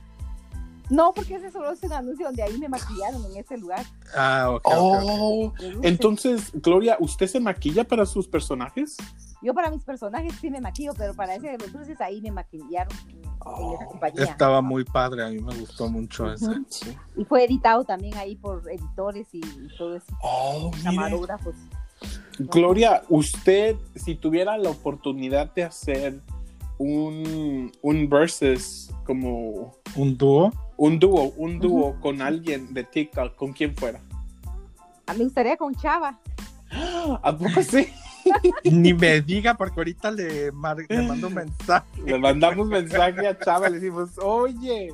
[0.91, 3.85] No, porque ese solo es un anuncio donde ahí me maquillaron en ese lugar.
[4.15, 4.63] Ah, ok.
[4.65, 8.97] Oh, entonces, Gloria, ¿usted se maquilla para sus personajes?
[9.43, 12.31] Yo para mis personajes sí me maquillo, pero para ese de los dulces ahí me
[12.31, 14.25] maquillaron en, en Oh, esa compañía.
[14.25, 16.47] Estaba muy padre, a mí me gustó mucho ese.
[16.47, 16.65] Ujú.
[16.69, 16.97] Sí.
[17.17, 21.57] Y fue editado también ahí por editores y, y todo eso, Oh, camarógrafos.
[22.39, 26.21] Gloria, usted, si tuviera la oportunidad de hacer
[26.79, 30.53] un, un versus como Un dúo.
[30.83, 34.01] Un dúo, un dúo con alguien de TikTok, ¿con quién fuera?
[35.07, 36.19] A mí me gustaría con Chava.
[37.23, 37.87] ¿A poco sí?
[38.65, 41.87] Ni me diga, porque ahorita le, mar- le mando un mensaje.
[42.05, 44.93] Le mandamos mensaje a Chava, le decimos, oye,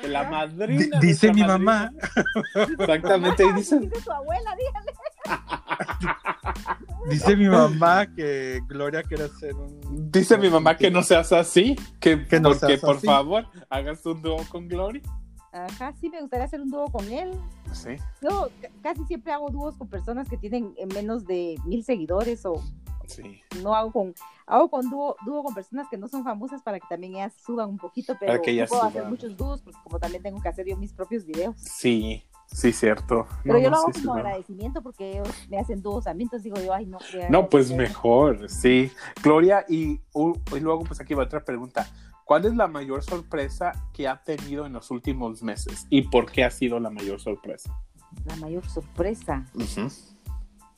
[0.00, 1.00] que la madrina.
[1.00, 1.58] dice mi madrina".
[1.58, 1.92] mamá,
[2.78, 4.92] Exactamente, dice, Dice tu abuela, dígale.
[7.10, 10.10] dice mi mamá que Gloria quiere hacer un.
[10.12, 13.06] dice mi mamá que no seas así, que, Que no porque seas por así.
[13.06, 15.02] favor hagas un dúo con Gloria.
[15.54, 17.30] Ajá, sí, me gustaría hacer un dúo con él.
[17.72, 17.96] Sí.
[18.20, 18.48] Yo
[18.82, 22.60] casi siempre hago dúos con personas que tienen eh, menos de mil seguidores o
[23.06, 23.42] Sí.
[23.62, 24.14] no hago con
[24.46, 27.68] hago con dúo, dúo con personas que no son famosas para que también ellas suban
[27.68, 29.10] un poquito, pero que ellas no puedo hacer suban.
[29.10, 31.54] muchos dúos porque como también tengo que hacer yo mis propios videos.
[31.58, 33.26] Sí, sí, cierto.
[33.42, 36.22] Pero No, yo lo hago sí, como agradecimiento porque ellos me hacen dúos a mí,
[36.24, 36.98] entonces digo yo, ay, no.
[37.28, 38.90] No, pues mejor, sí.
[39.22, 41.86] Gloria, y, u- y luego pues aquí va otra pregunta.
[42.24, 45.86] ¿Cuál es la mayor sorpresa que ha tenido en los últimos meses?
[45.90, 47.78] ¿Y por qué ha sido la mayor sorpresa?
[48.24, 49.44] La mayor sorpresa.
[49.54, 49.88] Ujú.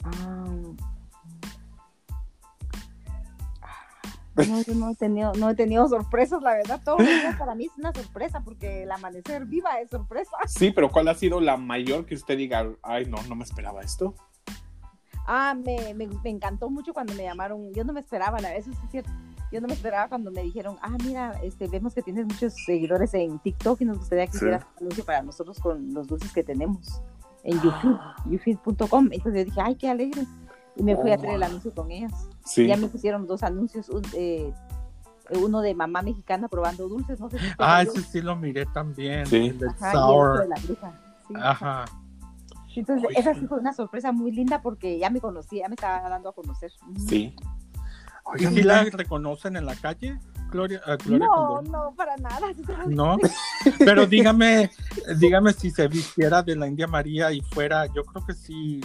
[0.05, 0.47] Ah.
[4.49, 6.81] No, yo no he tenido, no he tenido sorpresas, la verdad.
[6.85, 6.99] Todo
[7.39, 10.33] para mí es una sorpresa porque el amanecer viva es sorpresa.
[10.47, 13.81] Sí, pero ¿cuál ha sido la mayor que usted diga, ay, no, no me esperaba
[13.81, 14.15] esto?
[15.27, 17.73] Ah, me, me, me encantó mucho cuando me llamaron.
[17.73, 19.11] Yo no me esperaba, la- eso sí es cierto.
[19.57, 23.15] Yo no me esperaba cuando me dijeron, ah, mira, este, vemos que tienes muchos seguidores
[23.15, 24.37] en TikTok y nos gustaría que Sí.
[24.37, 27.01] hicieras un anuncio para nosotros con los dulces que tenemos
[27.43, 29.09] en YouTube, youtube.com.
[29.13, 30.27] Entonces yo dije, ay, qué alegre.
[30.77, 32.13] Y me fui a hacer el anuncio con ellos.
[32.45, 32.67] Sí.
[32.67, 34.53] Ya me pusieron dos anuncios, un- eh,
[35.41, 39.25] uno de mamá mexicana probando dulces, no sé si Ah, ese sí lo miré también.
[39.25, 39.37] Sí.
[39.59, 40.49] el Ajá, y el otro de sour.
[40.49, 41.01] la bruja.
[41.29, 41.85] Sí, Ajá.
[42.77, 43.19] Entonces, Oye.
[43.19, 46.29] esa sí fue una sorpresa muy linda porque ya me conocía, ya me estaba dando
[46.29, 46.71] a conocer.
[47.09, 47.35] Sí.
[48.35, 50.19] ¿Y Oigan, si la reconocen en la calle,
[50.51, 50.81] Gloria?
[50.87, 52.41] ah, Gloria No, no, para nada.
[52.89, 53.19] No,
[53.79, 54.71] pero dígame,
[55.19, 58.81] dígame si se vistiera de la India María y fuera, yo creo que sí.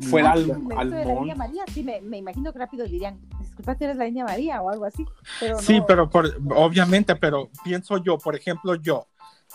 [0.00, 1.14] fuera Ah, al, sí, me al de la.
[1.14, 4.70] India María, sí, me, me imagino que rápido dirían, disculpa, eres la India María o
[4.70, 5.06] algo así.
[5.38, 5.86] Pero Sí, no.
[5.86, 9.06] pero por, obviamente, pero pienso yo, por ejemplo, yo,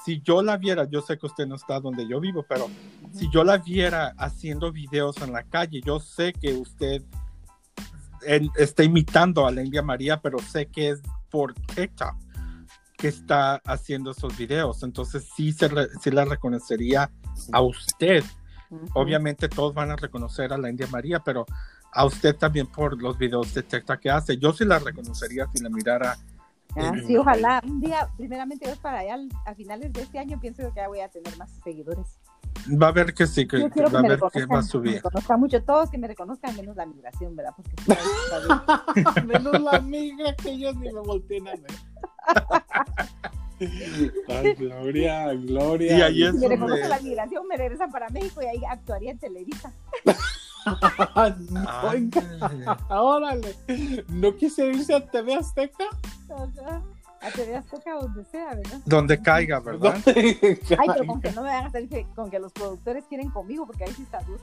[0.06, 2.70] si yo la viera, yo sé que usted no está donde yo vivo, pero
[3.14, 7.02] si yo la viera haciendo videos en la calle, yo sé que usted
[8.26, 12.16] en- está imitando a la India María, pero sé que es por TikTok
[12.98, 17.12] que está haciendo esos videos, entonces sí, se re- sí la reconocería
[17.52, 18.24] a usted.
[18.70, 18.86] Ujú.
[18.94, 21.46] Obviamente todos van a reconocer a la India María, pero
[21.92, 24.38] a usted también por los videos de TikTok que hace.
[24.38, 26.18] Yo sí la reconocería si la mirara.
[26.78, 30.18] Ah, en- sí, ojalá un día, primeramente Dios, para allá al- a finales de este
[30.20, 32.18] año pienso que ya voy a tener más seguidores.
[32.82, 34.46] Va a ver que sí, que, Yo que quiero va a que me ver que
[34.46, 34.94] va a me subir.
[34.96, 37.54] reconozcan mucho, todos que me reconozcan, menos la migración, ¿verdad?
[37.56, 37.94] Porque sí.
[39.26, 41.72] Menos la migra que ellos ni me volteen a ver.
[44.28, 45.98] Ay, Gloria, Gloria.
[45.98, 49.12] Y ahí es si me reconocen la migración, me regresan para México y ahí actuaría
[49.12, 49.72] en Televisa.
[50.66, 51.92] No.
[52.90, 53.56] Órale.
[54.10, 55.84] ¿No quise irse a TV Azteca?
[56.28, 56.82] Ajá.
[57.26, 58.80] A TV Azteca, donde sea, ¿verdad?
[58.86, 59.96] Donde caiga, ¿verdad?
[60.06, 63.30] Ay, pero con que no me van a salir que- con que los productores quieren
[63.32, 64.40] conmigo, porque ahí sí está duro.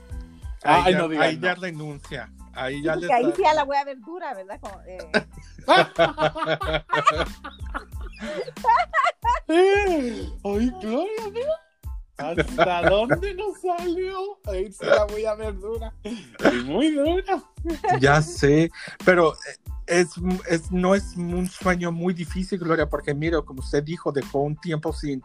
[0.65, 1.61] Ay, ahí, ya, no digan ahí ya no.
[1.63, 2.33] renuncia.
[2.55, 4.61] Ahí Sí, ya porque le ahí sí ya la voy a ver dura, ¿verdad?
[4.61, 4.99] Como, eh,
[10.45, 11.53] Ay, Gloria, mira.
[12.31, 14.39] ¿Hasta dónde nos salió?
[14.47, 15.93] Ahí sí la voy a ver dura.
[16.05, 17.43] Y muy dura.
[18.01, 18.71] Ya sé,
[19.05, 20.09] pero eh, es,
[20.49, 24.57] es, no es un sueño muy difícil, Gloria, porque mire, como usted dijo, dejó un
[24.57, 25.23] tiempo sin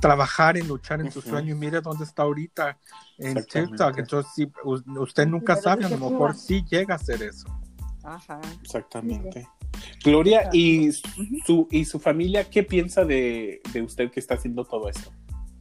[0.00, 2.78] trabajar en luchar en su sueño y mire dónde está ahorita
[3.18, 3.70] en Exactamente.
[3.76, 3.98] TikTok.
[3.98, 4.52] Entonces, sí,
[4.98, 7.46] usted nunca pero sabe, a lo mejor sí llega a hacer eso.
[8.02, 8.40] ajá.
[8.62, 9.48] Exactamente.
[10.04, 14.88] Gloria, ¿y su, y su familia qué piensa de, de usted que está haciendo todo
[14.88, 15.10] esto?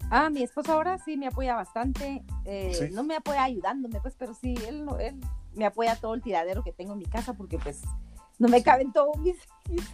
[0.10, 2.24] Ah, mi esposo ahora sí me apoya bastante.
[2.46, 2.94] eh, Sí.
[2.94, 5.20] No me apoya ayudándome, pues, pero sí, él, no- él
[5.56, 7.82] me apoya todo el tiradero que tengo en mi casa porque, pues,
[8.40, 9.36] no me caben todos mis,
[9.70, 9.90] mis-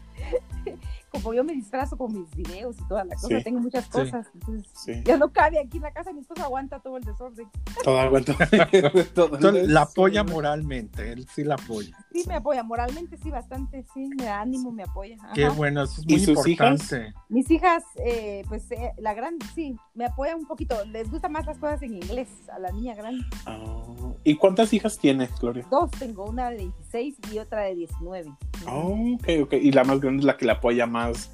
[1.11, 3.43] Como yo me disfrazo con mis videos y toda la cosa, Sí.
[3.43, 3.91] tengo muchas Sí.
[3.91, 4.27] cosas.
[4.33, 5.01] Entonces, Sí.
[5.05, 7.47] ya no cabe aquí en la casa, mi esposo aguanta todo el desorden.
[7.85, 8.33] Todo aguanta.
[9.15, 11.97] Todo Entonces, la apoya moralmente, él sí la apoya.
[12.11, 15.15] Sí, me apoya moralmente, sí, bastante, sí, me da ánimo, me apoya.
[15.21, 15.31] ajá.
[15.33, 16.81] Qué bueno, eso es ¿Y muy hijas?
[16.81, 17.13] importante.
[17.29, 20.75] Mis hijas, eh, pues eh, la grande, sí, me apoya un poquito.
[20.87, 23.23] Les gustan más las cosas en inglés a la niña grande.
[23.45, 23.61] Ah,
[24.25, 25.65] ¿Y cuántas hijas tiene, Gloria?
[25.71, 28.33] Dos tengo, una de 26 y otra de 19.
[28.67, 29.53] Oh, ok, ok.
[29.53, 31.31] Y la más grande es la que la apoya más.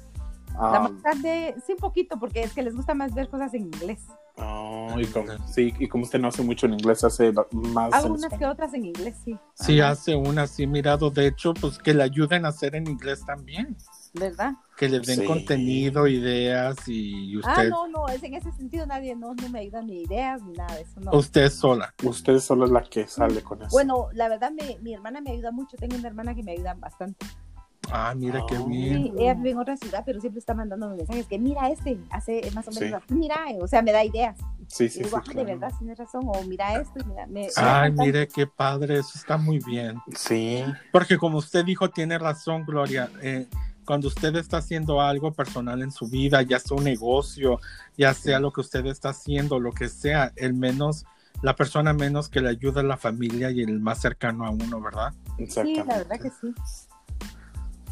[0.54, 3.54] La ah, más grande, sí, un poquito, porque es que les gusta más ver cosas
[3.54, 4.06] en inglés.
[4.36, 7.92] oh, y como, sí, y como usted no hace mucho en inglés, hace más.
[7.94, 9.34] Algunas que otras en inglés, sí.
[9.54, 11.10] Sí, Ajá, hace una, sí, mirado.
[11.10, 13.76] De hecho, pues que le ayuden a hacer en inglés también.
[14.14, 14.52] ¿Verdad?
[14.76, 15.24] Que le den Sí.
[15.24, 19.60] contenido, ideas y Ah, usted, no, no, es en ese sentido nadie no, no me
[19.60, 21.12] ayuda ni ideas ni nada de eso, no.
[21.16, 21.94] usted sola.
[22.02, 23.70] Usted solo es la que sale con eso.
[23.70, 25.76] Bueno, la verdad, me- mi hermana me ayuda mucho.
[25.76, 27.24] Tengo una hermana que me ayuda bastante.
[27.90, 28.66] Ah, mira qué Oh.
[28.66, 29.02] bien.
[29.02, 32.40] Sí, ella vive en otra ciudad, pero siempre está mandándome mensajes que mira este, hace
[32.54, 32.94] más o menos Sí.
[32.94, 34.38] así, mira, o sea, me da ideas.
[34.68, 35.16] sí, Y sí, digo, sí.
[35.18, 35.38] ah, claro.
[35.40, 38.98] de verdad, tienes razón, o mira esto, y mira, me, me Ay, mire qué padre,
[39.00, 39.98] eso está muy bien.
[40.16, 43.10] Sí, Porque como usted dijo, tiene razón, Gloria.
[43.20, 43.46] eh,
[43.84, 47.60] cuando usted está haciendo algo personal en su vida, ya sea un negocio,
[47.96, 51.04] ya sea lo que usted está haciendo, lo que sea, el menos,
[51.42, 54.80] la persona menos que le ayuda a la familia y el más cercano a uno,
[54.80, 55.12] ¿verdad?
[55.48, 56.54] Sí, la verdad que sí.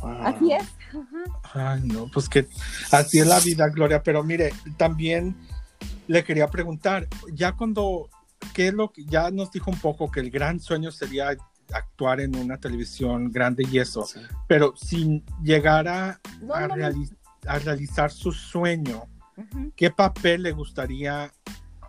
[0.01, 0.23] Wow.
[0.23, 0.65] Así es.
[1.53, 2.47] Ay, no, pues que
[2.91, 4.03] así es la vida, Gloria.
[4.03, 5.37] Pero mire, también
[6.07, 8.09] le quería preguntar, ya cuando,
[8.55, 11.37] ¿qué es lo que ya nos dijo un poco que el gran sueño sería
[11.73, 14.21] actuar en una televisión grande y eso, Sí.
[14.47, 16.75] pero si llegara No, a, no, no.
[16.77, 19.05] reali- a realizar su sueño.
[19.75, 21.33] ¿qué papel le gustaría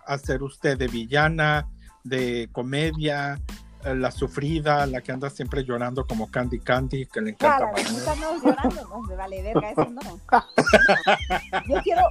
[0.08, 1.68] hacer usted de villana,
[2.02, 3.42] de comedia,
[3.84, 7.76] eh, la sufrida, la que anda siempre llorando como Candy Candy, que le encanta Claro,
[7.78, 10.02] estamos llorando, no, me vale verga, eso no.
[11.68, 12.04] Yo quiero.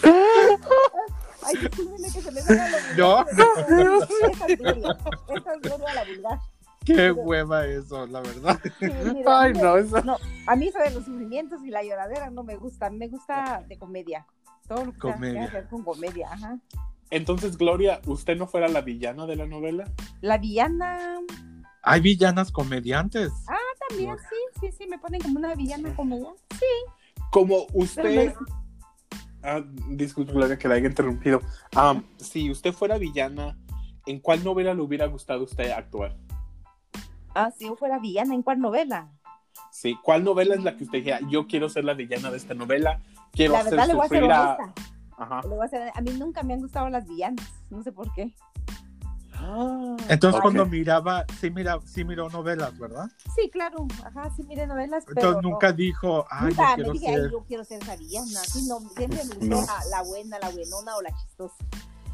[1.50, 4.08] Ay, discúlpenme que se me venga lo No, vulgar.
[4.30, 4.98] Esa es Gloria,
[5.36, 6.38] esa es Gloria la vulgar.
[6.84, 8.58] Qué hueva eso, la verdad.
[8.78, 10.02] Sí, mira, Ay, no, eso.
[10.02, 13.08] No, a mí eso de los sufrimientos y la lloradera no me gusta, a me
[13.08, 14.26] gusta de comedia.
[14.66, 15.46] Todo lo que Comedia.
[15.46, 16.58] que ver con comedia, ajá.
[17.10, 19.90] Entonces, Gloria, ¿usted no fuera la villana de la novela?
[20.20, 21.18] La villana
[21.82, 23.30] Hay villanas comediantes.
[23.88, 26.30] también, sí, sí, sí, me ponen como una villana comedia.
[27.30, 28.34] Como Pero usted.
[28.34, 28.46] no
[29.42, 31.40] Ah, disculpe, Gloria, que la haya interrumpido.
[31.74, 33.56] Ah, si usted fuera villana,
[34.06, 36.16] ¿en cuál novela le hubiera gustado a usted actuar?
[37.34, 39.10] Ah, si yo fuera villana, ¿en cuál novela?
[39.70, 42.54] Sí, ¿cuál novela es la que usted dijera, yo quiero ser la villana de esta
[42.54, 43.00] novela?
[43.32, 44.74] Quiero La hacer verdad le voy a ser sufrir a...
[45.16, 45.40] Ajá.
[45.42, 48.12] Le voy a, ser- a mí nunca me han gustado las villanas, no sé por
[48.14, 48.34] qué.
[49.42, 50.42] Ah, Entonces ok.
[50.42, 53.08] cuando miraba, sí, mira, sí miró novelas, ¿verdad?
[53.34, 56.74] Sí, claro, ajá, sí mire novelas, pero Entonces no- nunca dijo, ay, nunca yo me
[56.74, 57.30] quiero dije, "Ay, ser.
[57.30, 58.40] yo quiero ser esa villana.
[58.44, 59.60] Sí, no, siempre me gustó No.
[59.62, 61.54] la, la buena, la buenona o la chistosa.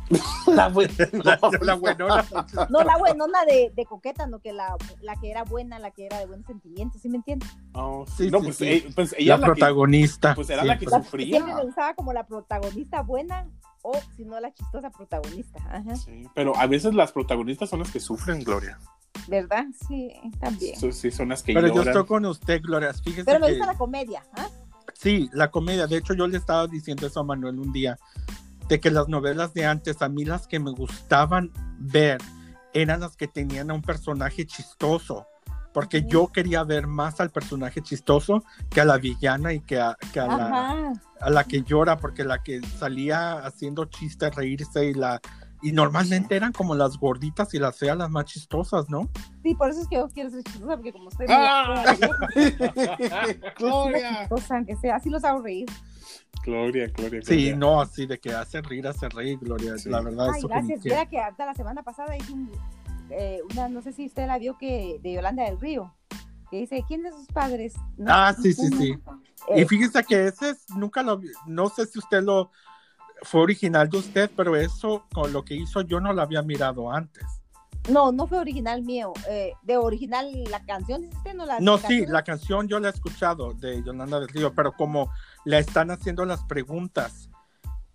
[0.47, 0.69] La
[1.77, 2.25] buenona.
[2.71, 6.07] No la buenona de, de coqueta, no que la, la que era buena, la que
[6.07, 7.49] era de buenos sentimientos, ¿sí me entiendes?
[7.73, 8.65] Oh, Sí, no, sí, pues, sí.
[8.69, 10.35] eh, pues ella La que- protagonista.
[10.35, 11.27] pues era la que sufría.
[11.39, 13.49] Siempre me gustaba como la protagonista buena
[13.83, 15.59] o si no la chistosa protagonista.
[15.71, 15.97] Ajá.
[15.97, 18.79] Sí, pero a veces las protagonistas son las que sufren, Gloria.
[19.29, 19.65] ¿Verdad?
[19.89, 20.77] Sí, también.
[20.93, 22.93] Sí, son las que Pero yo estoy con usted, Gloria.
[22.93, 24.23] Fíjese Pero me que gusta la comedia.
[24.37, 24.49] ¿ah?
[24.95, 25.87] sí, la comedia.
[25.87, 27.99] De hecho, yo le estaba diciendo eso a Manuel un día,
[28.69, 32.19] de que las novelas de antes, a mí las que me gustaban ver,
[32.75, 35.27] eran las que tenían a un personaje chistoso.
[35.73, 39.95] Porque yo quería ver más al personaje chistoso que a la villana y que a,
[40.13, 44.95] que a la, a la que llora, porque la que salía haciendo chistes, reírse y
[44.95, 45.21] la...
[45.63, 49.09] Y normalmente eran como las gorditas y las feas las más chistosas, ¿no?
[49.43, 51.95] Sí, por eso es que yo quiero ser chistosa, porque como estoy Ah.
[53.59, 54.19] Gloria.
[54.21, 55.67] chistosa, aunque sea, así los hago reír.
[56.45, 57.21] Gloria, Gloria.
[57.23, 57.57] Sí, Gloria.
[57.57, 59.77] no, así de que hace reír, hace reír, Gloria.
[59.79, 59.89] Sí.
[59.89, 60.83] La verdad, Ay, eso que gracias.
[60.83, 62.51] que- Mira que hasta la semana pasada hice un,
[63.11, 65.93] eh, una, no sé si usted la vio, que de Yolanda del Río,
[66.51, 67.75] que dice, ¿quién de sus padres?
[67.97, 68.97] No, Ah, sí, sí, sí.
[69.49, 72.51] eh, Y fíjese que ese es, nunca lo vi, no sé si usted lo
[73.23, 76.93] fue original de usted, pero eso con lo que hizo yo no lo había mirado
[76.93, 77.25] antes.
[77.89, 79.13] no, no fue original mío.
[79.29, 82.01] eh, de original la canción, usted, no la No, canción?
[82.05, 85.09] sí, la canción yo la he escuchado de Yolanda del Río, pero como
[85.47, 87.31] le están haciendo las preguntas,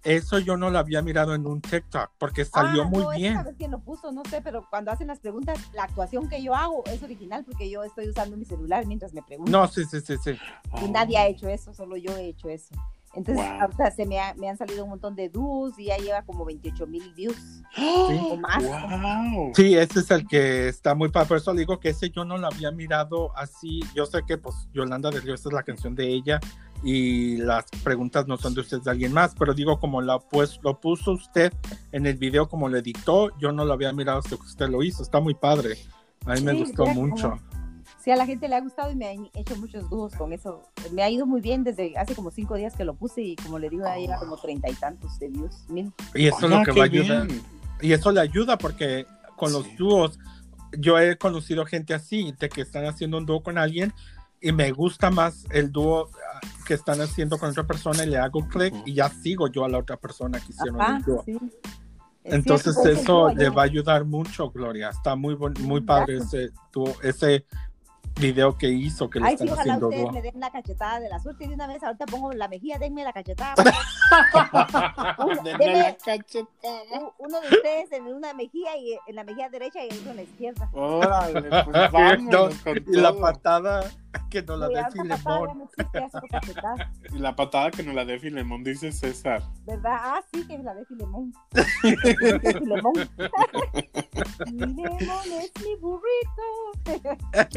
[0.03, 3.43] eso yo no lo había mirado en un TikTok, porque salió Ah, muy no, bien.
[3.43, 6.55] Vez quien lo puso, no sé, pero cuando hacen las preguntas, la actuación que yo
[6.55, 9.51] hago es original porque yo estoy usando mi celular mientras me preguntan.
[9.51, 10.31] No, sí, sí, sí, sí.
[10.81, 12.73] y nadie ha hecho eso, solo yo he hecho eso.
[13.13, 13.61] Entonces, Wow.
[13.61, 16.45] ahorita se me, ha- me han salido un montón de dúos y ya lleva como
[16.45, 18.63] 28 mil views o más.
[18.63, 19.51] Wow.
[19.53, 21.27] Sí, ese es el que está muy padre.
[21.27, 23.81] Por eso le digo que ese yo no lo había mirado así.
[23.95, 26.39] Yo sé que pues Yolanda del Río, esta es la canción de ella
[26.83, 30.59] y las preguntas no son de usted, de alguien más, pero digo como la pues
[30.63, 31.53] lo puso usted
[31.91, 34.81] en el video como le dictó, yo no lo había mirado hasta que usted lo
[34.83, 35.03] hizo.
[35.03, 35.75] Está muy padre.
[36.25, 37.29] A mí me Sí, gustó mira mucho.
[37.31, 37.50] cómo-
[38.03, 40.63] Sí, a la gente le ha gustado y me han hecho muchos dúos con eso.
[40.91, 43.59] Me ha ido muy bien desde hace como cinco días que lo puse y como
[43.59, 45.69] le digo, ya lleva como treinta y tantos de views.
[45.69, 45.91] Mil.
[46.15, 47.27] Y eso es lo que qué va a ayudar.
[47.79, 50.17] Y eso le ayuda porque con los dúos,
[50.77, 53.93] yo he conocido gente así, de que están haciendo un dúo con alguien
[54.39, 58.17] y me gusta más el dúo ah, que están haciendo con otra persona y le
[58.17, 61.23] hago clic y ya sigo yo a la otra persona que hicieron Ajá, el dúo.
[61.23, 61.37] sí.
[62.23, 64.89] Es Entonces eso le va a ayudar mucho, Gloria.
[64.89, 66.33] Está muy bon- muy padre Gracias.
[66.33, 67.45] ese dúo, ese
[68.21, 70.99] video que hizo que le Ay, están sí, ojalá haciendo ustedes me den la cachetada
[70.99, 71.83] de la suerte de una vez.
[71.83, 73.55] Ahorita pongo la mejilla, denme la cachetada.
[75.19, 77.11] Uno, Denme la cachetada.
[77.17, 80.69] uno de ustedes en una mejilla y en la mejilla derecha y en la izquierda.
[80.73, 83.21] Órale, pues vámonos con y la todo.
[83.21, 83.91] patada,
[84.31, 85.59] que no la dé Filemón.
[85.59, 85.69] no
[87.15, 89.43] Y La patada que nos la dé Filemón, dice César.
[89.65, 89.91] ¿Verdad?
[89.93, 91.33] Ah, sí, que la de Filemón.
[91.81, 92.93] Filemón.
[94.45, 96.41] Filemón es mi burrito.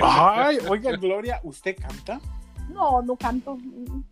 [0.02, 2.20] Ay, oiga, Gloria, ¿usted canta?
[2.68, 3.56] No, no canto.
[3.56, 4.04] No,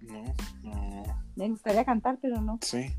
[0.62, 1.02] no,
[1.36, 2.58] Me gustaría cantar, pero no.
[2.62, 2.94] sí.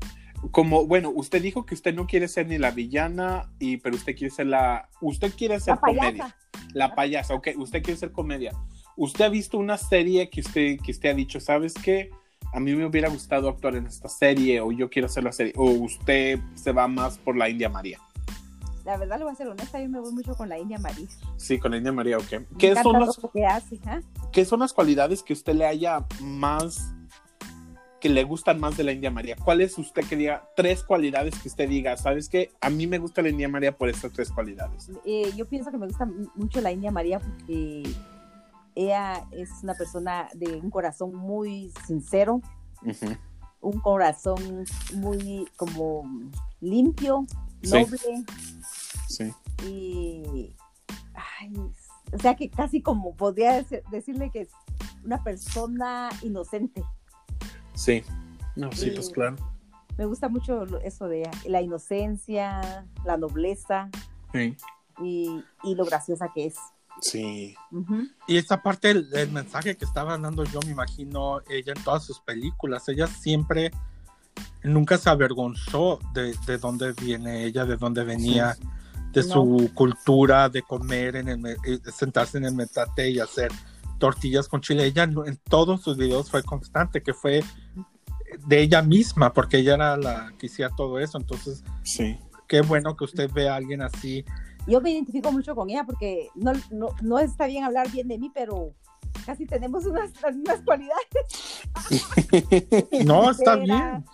[0.50, 4.14] Como, bueno, usted dijo que usted no quiere ser ni la villana, y, pero usted
[4.14, 4.90] quiere ser la.
[5.00, 6.36] Usted quiere ser La comedia.
[6.74, 8.52] La payasa, ok, usted quiere ser comedia.
[8.96, 12.10] ¿Usted ha visto una serie que usted, que usted ha dicho, ¿sabes qué?
[12.52, 15.52] A mí me hubiera gustado actuar en esta serie, o yo quiero hacer la serie,
[15.56, 17.98] o usted se va más por la India María.
[18.84, 21.08] La verdad, le voy a ser honesta, yo me voy mucho con la India María.
[21.36, 22.32] Sí, con la India María, ok.
[22.32, 23.80] Me ¿Qué son, las, que hace.
[24.30, 26.92] ¿Qué son las cualidades que usted le haya más,
[27.98, 29.36] que le gustan más de la India María?
[29.42, 32.52] ¿Cuáles usted que diga, tres cualidades que usted diga, ¿sabes qué?
[32.60, 34.90] A mí me gusta la India María por estas tres cualidades.
[35.06, 37.84] Eh, yo pienso que me gusta mucho la India María porque
[38.74, 42.40] ella es una persona de un corazón muy sincero,
[43.60, 44.64] un corazón
[44.94, 46.02] muy como
[46.60, 47.24] limpio,
[47.62, 47.70] Sí.
[47.72, 48.24] noble
[49.08, 49.32] Sí,
[49.66, 50.54] y
[51.14, 51.52] ay,
[52.12, 54.50] o sea que casi como podría dec- decirle que es
[55.04, 56.82] una persona inocente.
[57.74, 58.02] sí.
[58.56, 58.90] No, sí, Sí.
[58.94, 59.36] pues claro.
[59.98, 63.90] Me gusta mucho eso de ella, la inocencia, la nobleza
[64.32, 64.56] Sí.
[65.02, 66.56] y, y lo graciosa que es.
[67.00, 67.54] Sí.
[68.26, 72.20] Y esa parte del, mensaje que estaba dando yo, me imagino ella en todas sus
[72.20, 73.70] películas, ella siempre,
[74.62, 78.56] nunca se avergonzó de, de dónde viene ella, de dónde venía,
[79.12, 79.28] de No.
[79.28, 81.56] su cultura, de comer, en el, eh,
[81.92, 83.52] sentarse en el metate y hacer
[83.98, 84.84] tortillas con chile.
[84.86, 87.44] Ella no- en todos sus videos fue constante, que fue
[88.46, 91.18] de ella misma, porque ella era la que hacía todo eso.
[91.18, 92.18] Entonces, Sí.
[92.54, 94.24] Qué bueno que usted vea a alguien así.
[94.68, 98.16] Yo me identifico mucho con ella porque no, no, no está bien hablar bien de
[98.16, 98.72] mí, pero
[99.26, 101.02] casi tenemos unas, las mismas cualidades.
[103.04, 104.04] No, está Era- bien.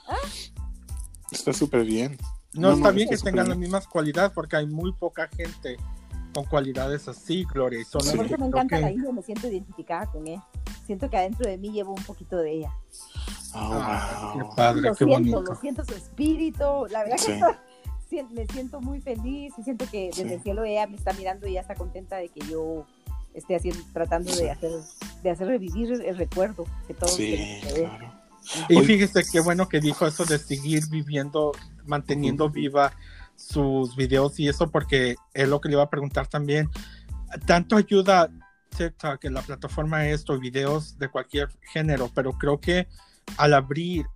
[1.31, 2.17] Está súper bien.
[2.55, 5.77] No, No, está bien que tengan las mismas cualidades porque hay muy poca gente
[6.35, 7.81] con cualidades así, Gloria.
[7.81, 8.07] Y son Sí.
[8.09, 10.45] las Por que eso me encanta que- la India, me siento identificada con ella.
[10.87, 12.73] Siento que adentro de mí llevo un poquito de ella.
[13.55, 14.43] Oh, Ah, wow.
[14.49, 15.43] qué padre, lo qué siento, bonito.
[15.43, 16.65] lo siento su espíritu.
[16.91, 17.27] La verdad Sí.
[17.33, 17.41] que
[18.33, 20.35] me siento muy feliz y siento que desde Sí.
[20.35, 22.87] el cielo ella me está mirando y ya está contenta de que yo
[23.35, 24.71] esté haciendo, tratando de hacer,
[25.23, 28.13] de hacer revivir el recuerdo que todos Sí, claro.
[28.69, 28.87] Y Oye.
[28.87, 31.53] fíjese qué bueno que dijo eso de seguir viviendo,
[31.85, 32.93] manteniendo viva
[33.37, 36.69] sus videos y eso porque es lo que le iba a preguntar también.
[37.47, 38.31] Tanto ayuda
[38.77, 42.89] TikTok en la plataforma esto, videos de cualquier género, pero creo que
[43.37, 44.07] al abrir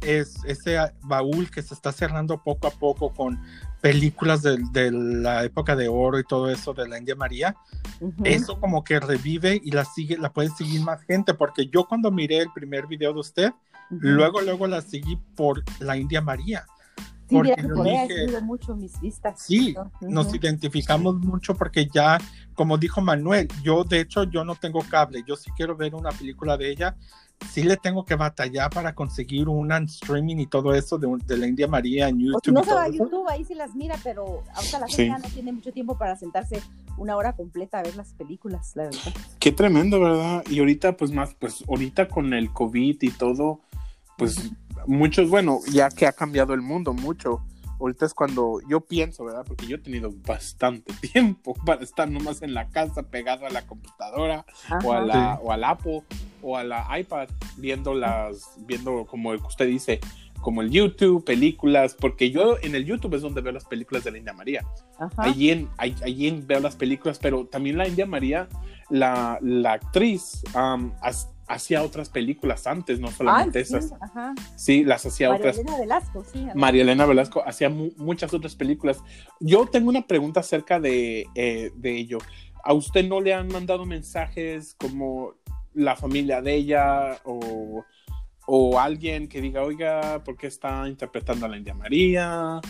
[0.00, 3.40] es ese baúl que se está cerrando poco a poco con
[3.80, 7.54] películas de, de la época de oro y todo eso de la India María,
[8.00, 8.24] Ujú.
[8.24, 12.10] eso como que revive y la sigue, la puede seguir más gente, porque yo cuando
[12.10, 13.48] miré el primer video de usted,
[13.90, 13.98] Ujú.
[14.00, 16.64] luego, luego la seguí por la India María.
[17.28, 19.40] sí, porque yo dije- mucho mis vistas.
[19.40, 20.10] Sí, Ujú.
[20.10, 22.18] nos identificamos mucho porque ya,
[22.54, 26.10] como dijo Manuel, yo de hecho yo no tengo cable, yo sí quiero ver una
[26.10, 26.96] película de ella,
[27.50, 31.18] sí le tengo que batallar para conseguir una en streaming y todo eso de, un-
[31.18, 32.54] de la India María en O si YouTube.
[32.54, 32.88] no y se va a.
[32.88, 34.96] YouTube, ahí sí las mira, pero ahorita la Sí.
[34.96, 36.60] gente ya no tiene mucho tiempo para sentarse
[36.96, 39.00] una hora completa a ver las películas, la verdad.
[39.38, 40.44] Qué tremendo, ¿verdad?
[40.48, 43.60] Y ahorita, pues más, pues ahorita con el COVID y todo,
[44.16, 44.50] pues
[44.86, 47.40] muchos, bueno, ya que ha cambiado el mundo mucho,
[47.84, 49.44] ahorita es cuando yo pienso, ¿verdad?
[49.46, 53.66] Porque yo he tenido bastante tiempo para estar nomás en la casa pegado a la
[53.66, 54.44] computadora
[54.84, 56.02] o a la, o al Apple
[56.42, 60.00] o a la iPad viendo las, viendo como el que usted dice,
[60.40, 64.10] como el YouTube, películas, porque yo en el YouTube es donde veo las películas de
[64.10, 64.66] la India María.
[64.98, 65.22] Ajá.
[65.22, 68.48] Allí en, allí en veo las películas, pero también la India María,
[68.90, 70.92] la, la actriz, um,
[71.46, 73.92] hacía otras películas antes, no Ay, solamente sí, esas.
[74.00, 74.34] ajá.
[74.56, 75.58] Sí, las hacía María otras.
[75.58, 76.46] Elena Velasco, sí.
[76.54, 79.02] María Elena Velasco hacía mu- muchas otras películas.
[79.40, 82.18] Yo tengo una pregunta acerca de, eh, de ello.
[82.64, 85.34] ¿A usted no le han mandado mensajes como
[85.74, 87.84] la familia de ella o,
[88.46, 92.60] o alguien que diga, oiga, ¿por qué está interpretando a la India María?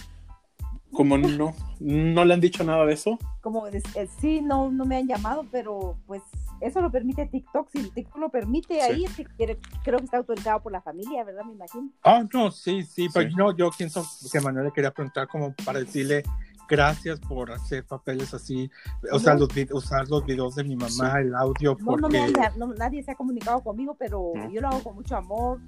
[0.93, 3.19] Como no, no le han dicho nada de eso.
[3.41, 3.83] Como eh,
[4.21, 6.23] sí, no, no me han llamado, pero pues
[6.61, 7.69] eso lo permite TikTok.
[7.71, 8.81] Si TikTok lo permite, Sí.
[8.81, 11.45] ahí es que quiere- creo que está autorizado por la familia, ¿verdad?
[11.45, 11.91] Me imagino.
[12.03, 13.37] Ah, no, sí, sí, pero Sí.
[13.37, 16.23] no, yo pienso que Manuel le quería preguntar como para decirle
[16.67, 18.71] gracias por hacer papeles así,
[19.13, 19.41] o sea, No.
[19.41, 21.03] los, vid- usar los videos de mi mamá, Sí.
[21.21, 24.51] el audio, No, no me porque han- no, nadie se ha comunicado conmigo, pero No.
[24.51, 25.61] yo lo hago con mucho amor.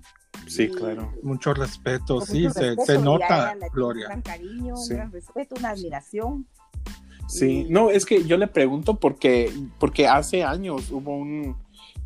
[0.46, 1.12] Sí, Y- claro.
[1.22, 4.06] mucho respeto, con sí, mucho se, respeto, se nota, Gloria.
[4.06, 4.92] Un gran cariño, Sí.
[4.92, 6.46] un gran respeto, una admiración.
[7.28, 11.56] Sí, no, es que yo le pregunto porque, porque hace años hubo un,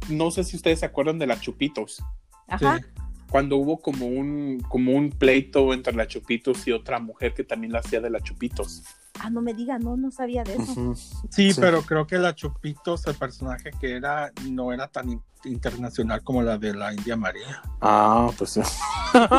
[0.08, 2.02] no sé si ustedes se acuerdan de la Chupitos.
[2.48, 2.78] Ajá.
[2.78, 2.84] Sí.
[3.30, 7.72] Cuando hubo como un, como un pleito entre la Chupitos y otra mujer que también
[7.72, 8.82] la hacía de la Chupitos.
[9.20, 10.94] Ah, no me diga, no, no sabía de eso.
[11.28, 11.60] Sí, Sí.
[11.60, 16.42] pero creo que la Chupitos, el personaje que era, no era tan in- internacional como
[16.42, 17.62] la de la India María.
[17.80, 18.80] Ah, pues Estás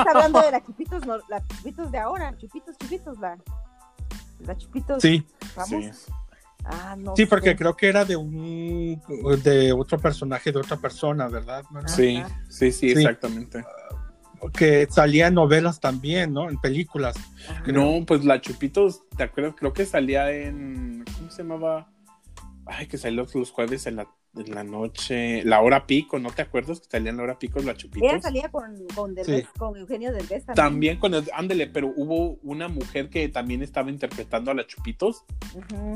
[0.08, 3.38] hablando de la chupitos, no, la chupitos de ahora, chupitos, chupitos, la,
[4.46, 5.26] la chupitos Sí,
[5.68, 5.90] sí.
[6.64, 7.16] Ah, no.
[7.16, 7.56] sí, porque sé.
[7.56, 9.02] creo que era de un
[9.44, 11.64] de otro personaje de otra persona, ¿verdad?
[11.72, 11.90] Manuel?
[11.90, 13.00] Sí, sí, sí, Sí.
[13.00, 13.64] exactamente.
[14.54, 16.50] Que salía en novelas también, ¿no?
[16.50, 17.16] En películas.
[17.50, 17.64] Ajá.
[17.72, 21.04] No, pues la Chupitos, te acuerdas, creo que salía en.
[21.18, 21.92] ¿Cómo se llamaba?
[22.66, 25.44] Ay, que salió los jueves en la, en la noche.
[25.44, 28.10] La hora pico, ¿no te acuerdas que salía en la hora pico la Chupitos?
[28.10, 30.56] Ella salía con, con, Derbez, con Eugenio Derbez también.
[30.56, 31.30] También con el.
[31.34, 35.26] Ándele, pero hubo una mujer que también estaba interpretando a la Chupitos.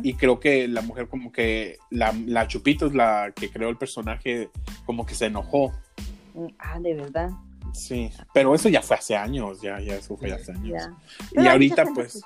[0.04, 1.78] Y creo que la mujer, como que.
[1.90, 4.50] La, la Chupitos, la que creó el personaje,
[4.86, 5.74] como que se enojó.
[6.60, 7.30] Ah, de verdad.
[7.74, 8.10] Sí.
[8.34, 10.84] Pero eso ya fue hace años, ya, ya, eso fue hace años.
[11.34, 11.42] Ya.
[11.44, 12.14] Y ahorita, pues.
[12.16, 12.20] que-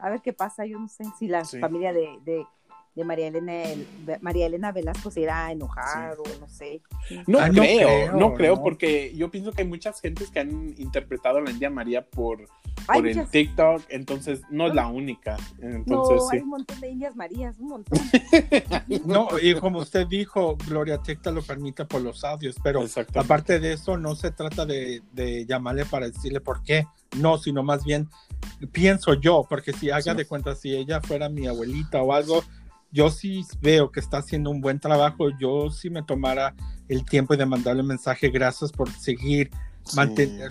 [0.00, 1.58] A ver qué pasa, yo no sé si la Sí.
[1.58, 2.46] familia de, de,
[2.98, 3.86] de María, Elena, el-
[4.20, 6.82] María Elena Velasco se irá a enojar o no sé.
[7.26, 8.62] No, Ah, no creo, no creo, no.
[8.62, 12.46] porque yo pienso que hay muchas gentes que han interpretado a la India María por,
[12.86, 15.36] por el TikTok, entonces no es la única.
[15.60, 17.98] Entonces, no, hay un montón de indias Marías, un montón.
[19.04, 22.82] No, y como usted dijo, Gloria Tecta lo permite por los audios, pero
[23.14, 26.86] aparte de eso, no se trata de, de llamarle para decirle por qué,
[27.16, 28.08] no, sino más bien
[28.72, 30.16] pienso yo, porque si haga Sí.
[30.16, 32.42] de cuenta, si ella fuera mi abuelita o algo,
[32.90, 36.54] yo sí veo que está haciendo un buen trabajo, yo sí me tomara
[36.88, 39.50] el tiempo de mandarle un mensaje, gracias por seguir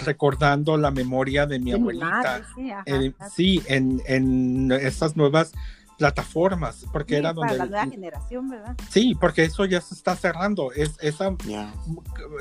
[0.04, 2.06] recordando la memoria de mi abuelita.
[2.06, 3.30] madre, sí, ajá, Eh, ajá.
[3.30, 5.52] sí, en, en estas nuevas
[5.98, 7.58] plataformas, porque Sí, era para donde...
[7.58, 8.76] la nueva generación, ¿verdad?
[8.90, 10.72] Sí, porque eso ya se está cerrando.
[10.72, 11.36] Es, esa,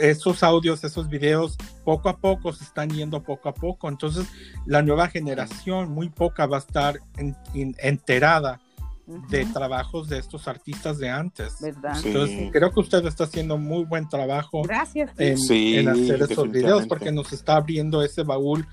[0.01, 3.89] esos audios, esos videos, poco a poco se están yendo poco a poco.
[3.89, 4.27] Entonces,
[4.67, 8.61] la nueva generación, muy poca, va a estar en- en- enterada
[9.07, 11.57] de trabajos de estos artistas de antes.
[11.61, 11.95] ¿Verdad?
[12.01, 12.09] Sí.
[12.09, 15.13] Entonces, creo que usted está haciendo muy buen trabajo Gracias.
[15.19, 18.67] en, Sí, en hacer esos videos, porque nos está abriendo ese baúl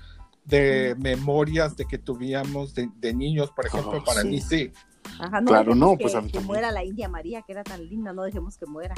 [0.44, 4.28] de memorias de que tuvimos de, de niños, por ejemplo, Oh, para sí.
[4.28, 4.72] mí sí.
[5.18, 6.46] Ajá, no Claro, dejemos no, que, pues a mí que también.
[6.46, 8.94] muera la India María, que era tan linda, no dejemos que muera.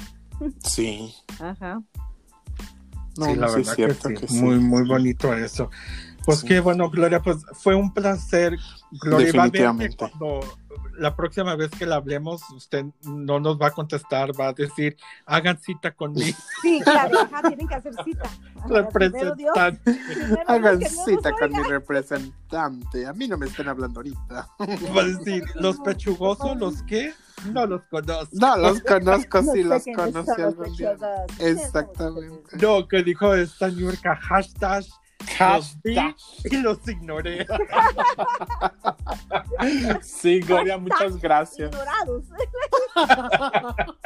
[0.64, 1.14] Sí.
[1.38, 1.82] Ajá.
[3.18, 4.34] No, sí, la sí es verdad cierto que, que sí.
[4.36, 4.42] sí.
[4.42, 5.70] Muy, muy bonito eso.
[6.24, 6.48] Pues Sí.
[6.48, 8.56] qué bueno, Gloria, pues fue un placer.
[8.90, 9.96] Gloria, va a ver que Definitivamente.
[9.96, 10.40] cuando
[10.98, 14.96] la próxima vez que la hablemos, usted no nos va a contestar, va a decir,
[15.26, 18.30] hagan cita conmigo, Sí, claro, ajá, tienen que hacer cita.
[18.68, 20.00] Representante.
[20.46, 23.06] Hagan cita con mi representante.
[23.06, 24.48] A mí no me estén hablando ahorita.
[24.96, 27.12] Va a decir, los pechugosos, los que
[27.52, 28.28] no los conozco.
[28.32, 30.96] No, los conozco, No sí los conocí algún día.
[31.38, 32.56] Exactamente.
[32.60, 34.84] No, que dijo esta Niurka, hashtag,
[35.20, 36.16] los vi Hashtag.
[36.50, 37.46] y los ignoré.
[40.02, 41.70] Sí, Gloria, muchas gracias.
[41.72, 42.24] Ignorados.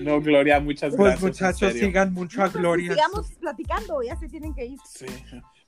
[0.00, 1.22] No, Gloria, muchas Pues gracias.
[1.22, 2.92] en muchachos, sigan mucho a Gloria.
[2.94, 4.78] Sigamos platicando, ya se tienen que ir.
[4.84, 5.06] Sí.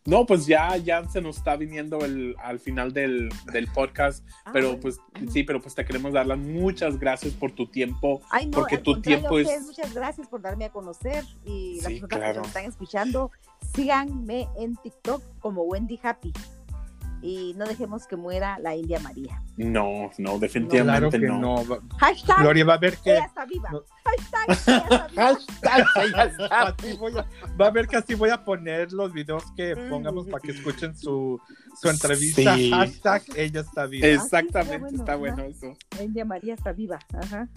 [0.06, 4.50] No, pues ya, ya se nos está viniendo el, al final del, del podcast, Ah,
[4.52, 4.98] pero pues
[5.30, 8.22] sí, pero pues te queremos dar las muchas gracias por tu tiempo.
[8.30, 11.84] Ay, no, porque tu tiempo es- ustedes, Muchas gracias por darme a conocer y las
[11.92, 12.38] Sí, personas que claro.
[12.38, 13.30] nos están escuchando,
[13.74, 16.32] síganme en TikTok como Wendy Happy
[17.22, 19.42] y no dejemos que muera la India María.
[19.56, 21.62] No, no, Claro definitivamente que no.
[21.98, 23.68] Hashtag Gloria va a ver que ella está viva.
[23.70, 23.82] no.
[24.04, 24.46] Hashtag
[24.86, 25.08] ella está viva.
[25.16, 27.26] Hashtag, ella está así voy a,
[27.60, 30.96] va a ver que así voy a poner los videos que pongamos para que escuchen
[30.96, 31.40] su,
[31.80, 32.54] su entrevista.
[32.56, 32.70] Sí.
[32.70, 34.06] Hashtag ella está viva.
[34.06, 35.76] Exactamente, Ah, sí, está está bueno, eso.
[35.96, 36.98] La India María está viva.
[37.12, 37.48] Ajá.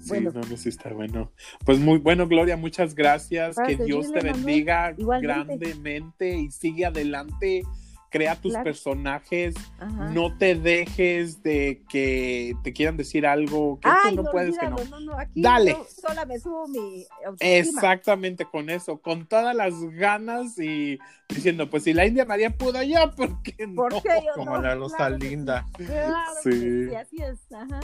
[0.00, 0.30] Sí, Bueno.
[0.32, 1.30] no, no, sí está bueno.
[1.66, 3.56] Pues muy bueno, Gloria, muchas gracias.
[3.56, 5.26] Para que Dios te bendiga Igualmente.
[5.58, 7.62] grandemente y sigue adelante.
[8.10, 8.64] Crea tus Claro.
[8.64, 10.10] personajes, Ajá.
[10.10, 14.68] no te dejes de que te quieran decir algo que Ay, tú no, puedes que
[14.68, 14.76] no.
[14.90, 15.70] no, no, aquí Dale.
[15.72, 17.58] yo sola me subo mi autoestima.
[17.58, 20.98] Exactamente con eso, con todas las ganas y
[21.28, 23.74] diciendo, pues si la India María pudo yo, ¿por qué no?
[23.76, 24.62] ¿Por qué yo Como no?
[24.62, 25.66] la Rosa Claro Linda.
[25.78, 26.88] sí, Claro que Sí.
[26.88, 27.52] sí, así es.
[27.52, 27.80] Ajá.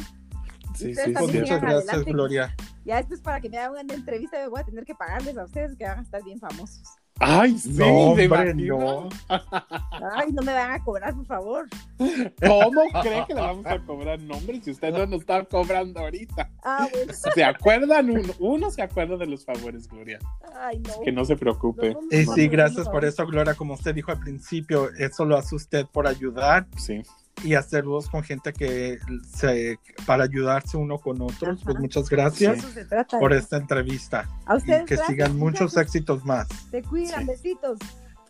[0.74, 2.12] Sí, sí, muchas gracias, adelante.
[2.12, 2.55] Gloria.
[2.85, 5.39] Ya esto es para que me hagan una entrevista, me voy a tener que pagarles
[5.39, 6.83] a ustedes que van a estar bien famosos.
[7.19, 9.09] Ay, sí, No, ¿te hombre, no.
[9.29, 11.67] Ay, no me van a cobrar, por favor.
[11.99, 16.51] ¿Cómo cree que le vamos a cobrar nombre si usted no nos está cobrando ahorita?
[16.62, 17.12] Ah, bueno.
[17.12, 18.11] ¿Se acuerdan?
[18.11, 20.19] Uno, uno se acuerda de los favores, Gloria.
[20.61, 21.01] Ay, no.
[21.03, 21.95] Que no se preocupe.
[21.95, 23.55] No, no, Y sí, gracias por eso, Gloria.
[23.55, 26.67] Como usted dijo al principio, eso lo hace usted por ayudar.
[26.77, 27.03] Sí,
[27.45, 28.99] y hacerlos con gente que
[29.34, 31.61] se para ayudarse uno con otros.
[31.64, 33.18] Pues muchas gracias trata.
[33.18, 36.49] por esta entrevista A y ustedes, que gracias, sigan muchos éxitos más.
[36.70, 37.26] Se cuidan, Sí.
[37.26, 37.78] besitos.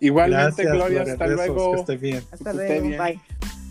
[0.01, 1.73] Igualmente, Gracias, Gloria, Gloria, hasta besos, luego.
[1.73, 2.25] que esté bien.
[2.31, 2.87] Hasta Que esté luego.
[2.89, 2.99] bien.
[3.03, 3.66] Bye.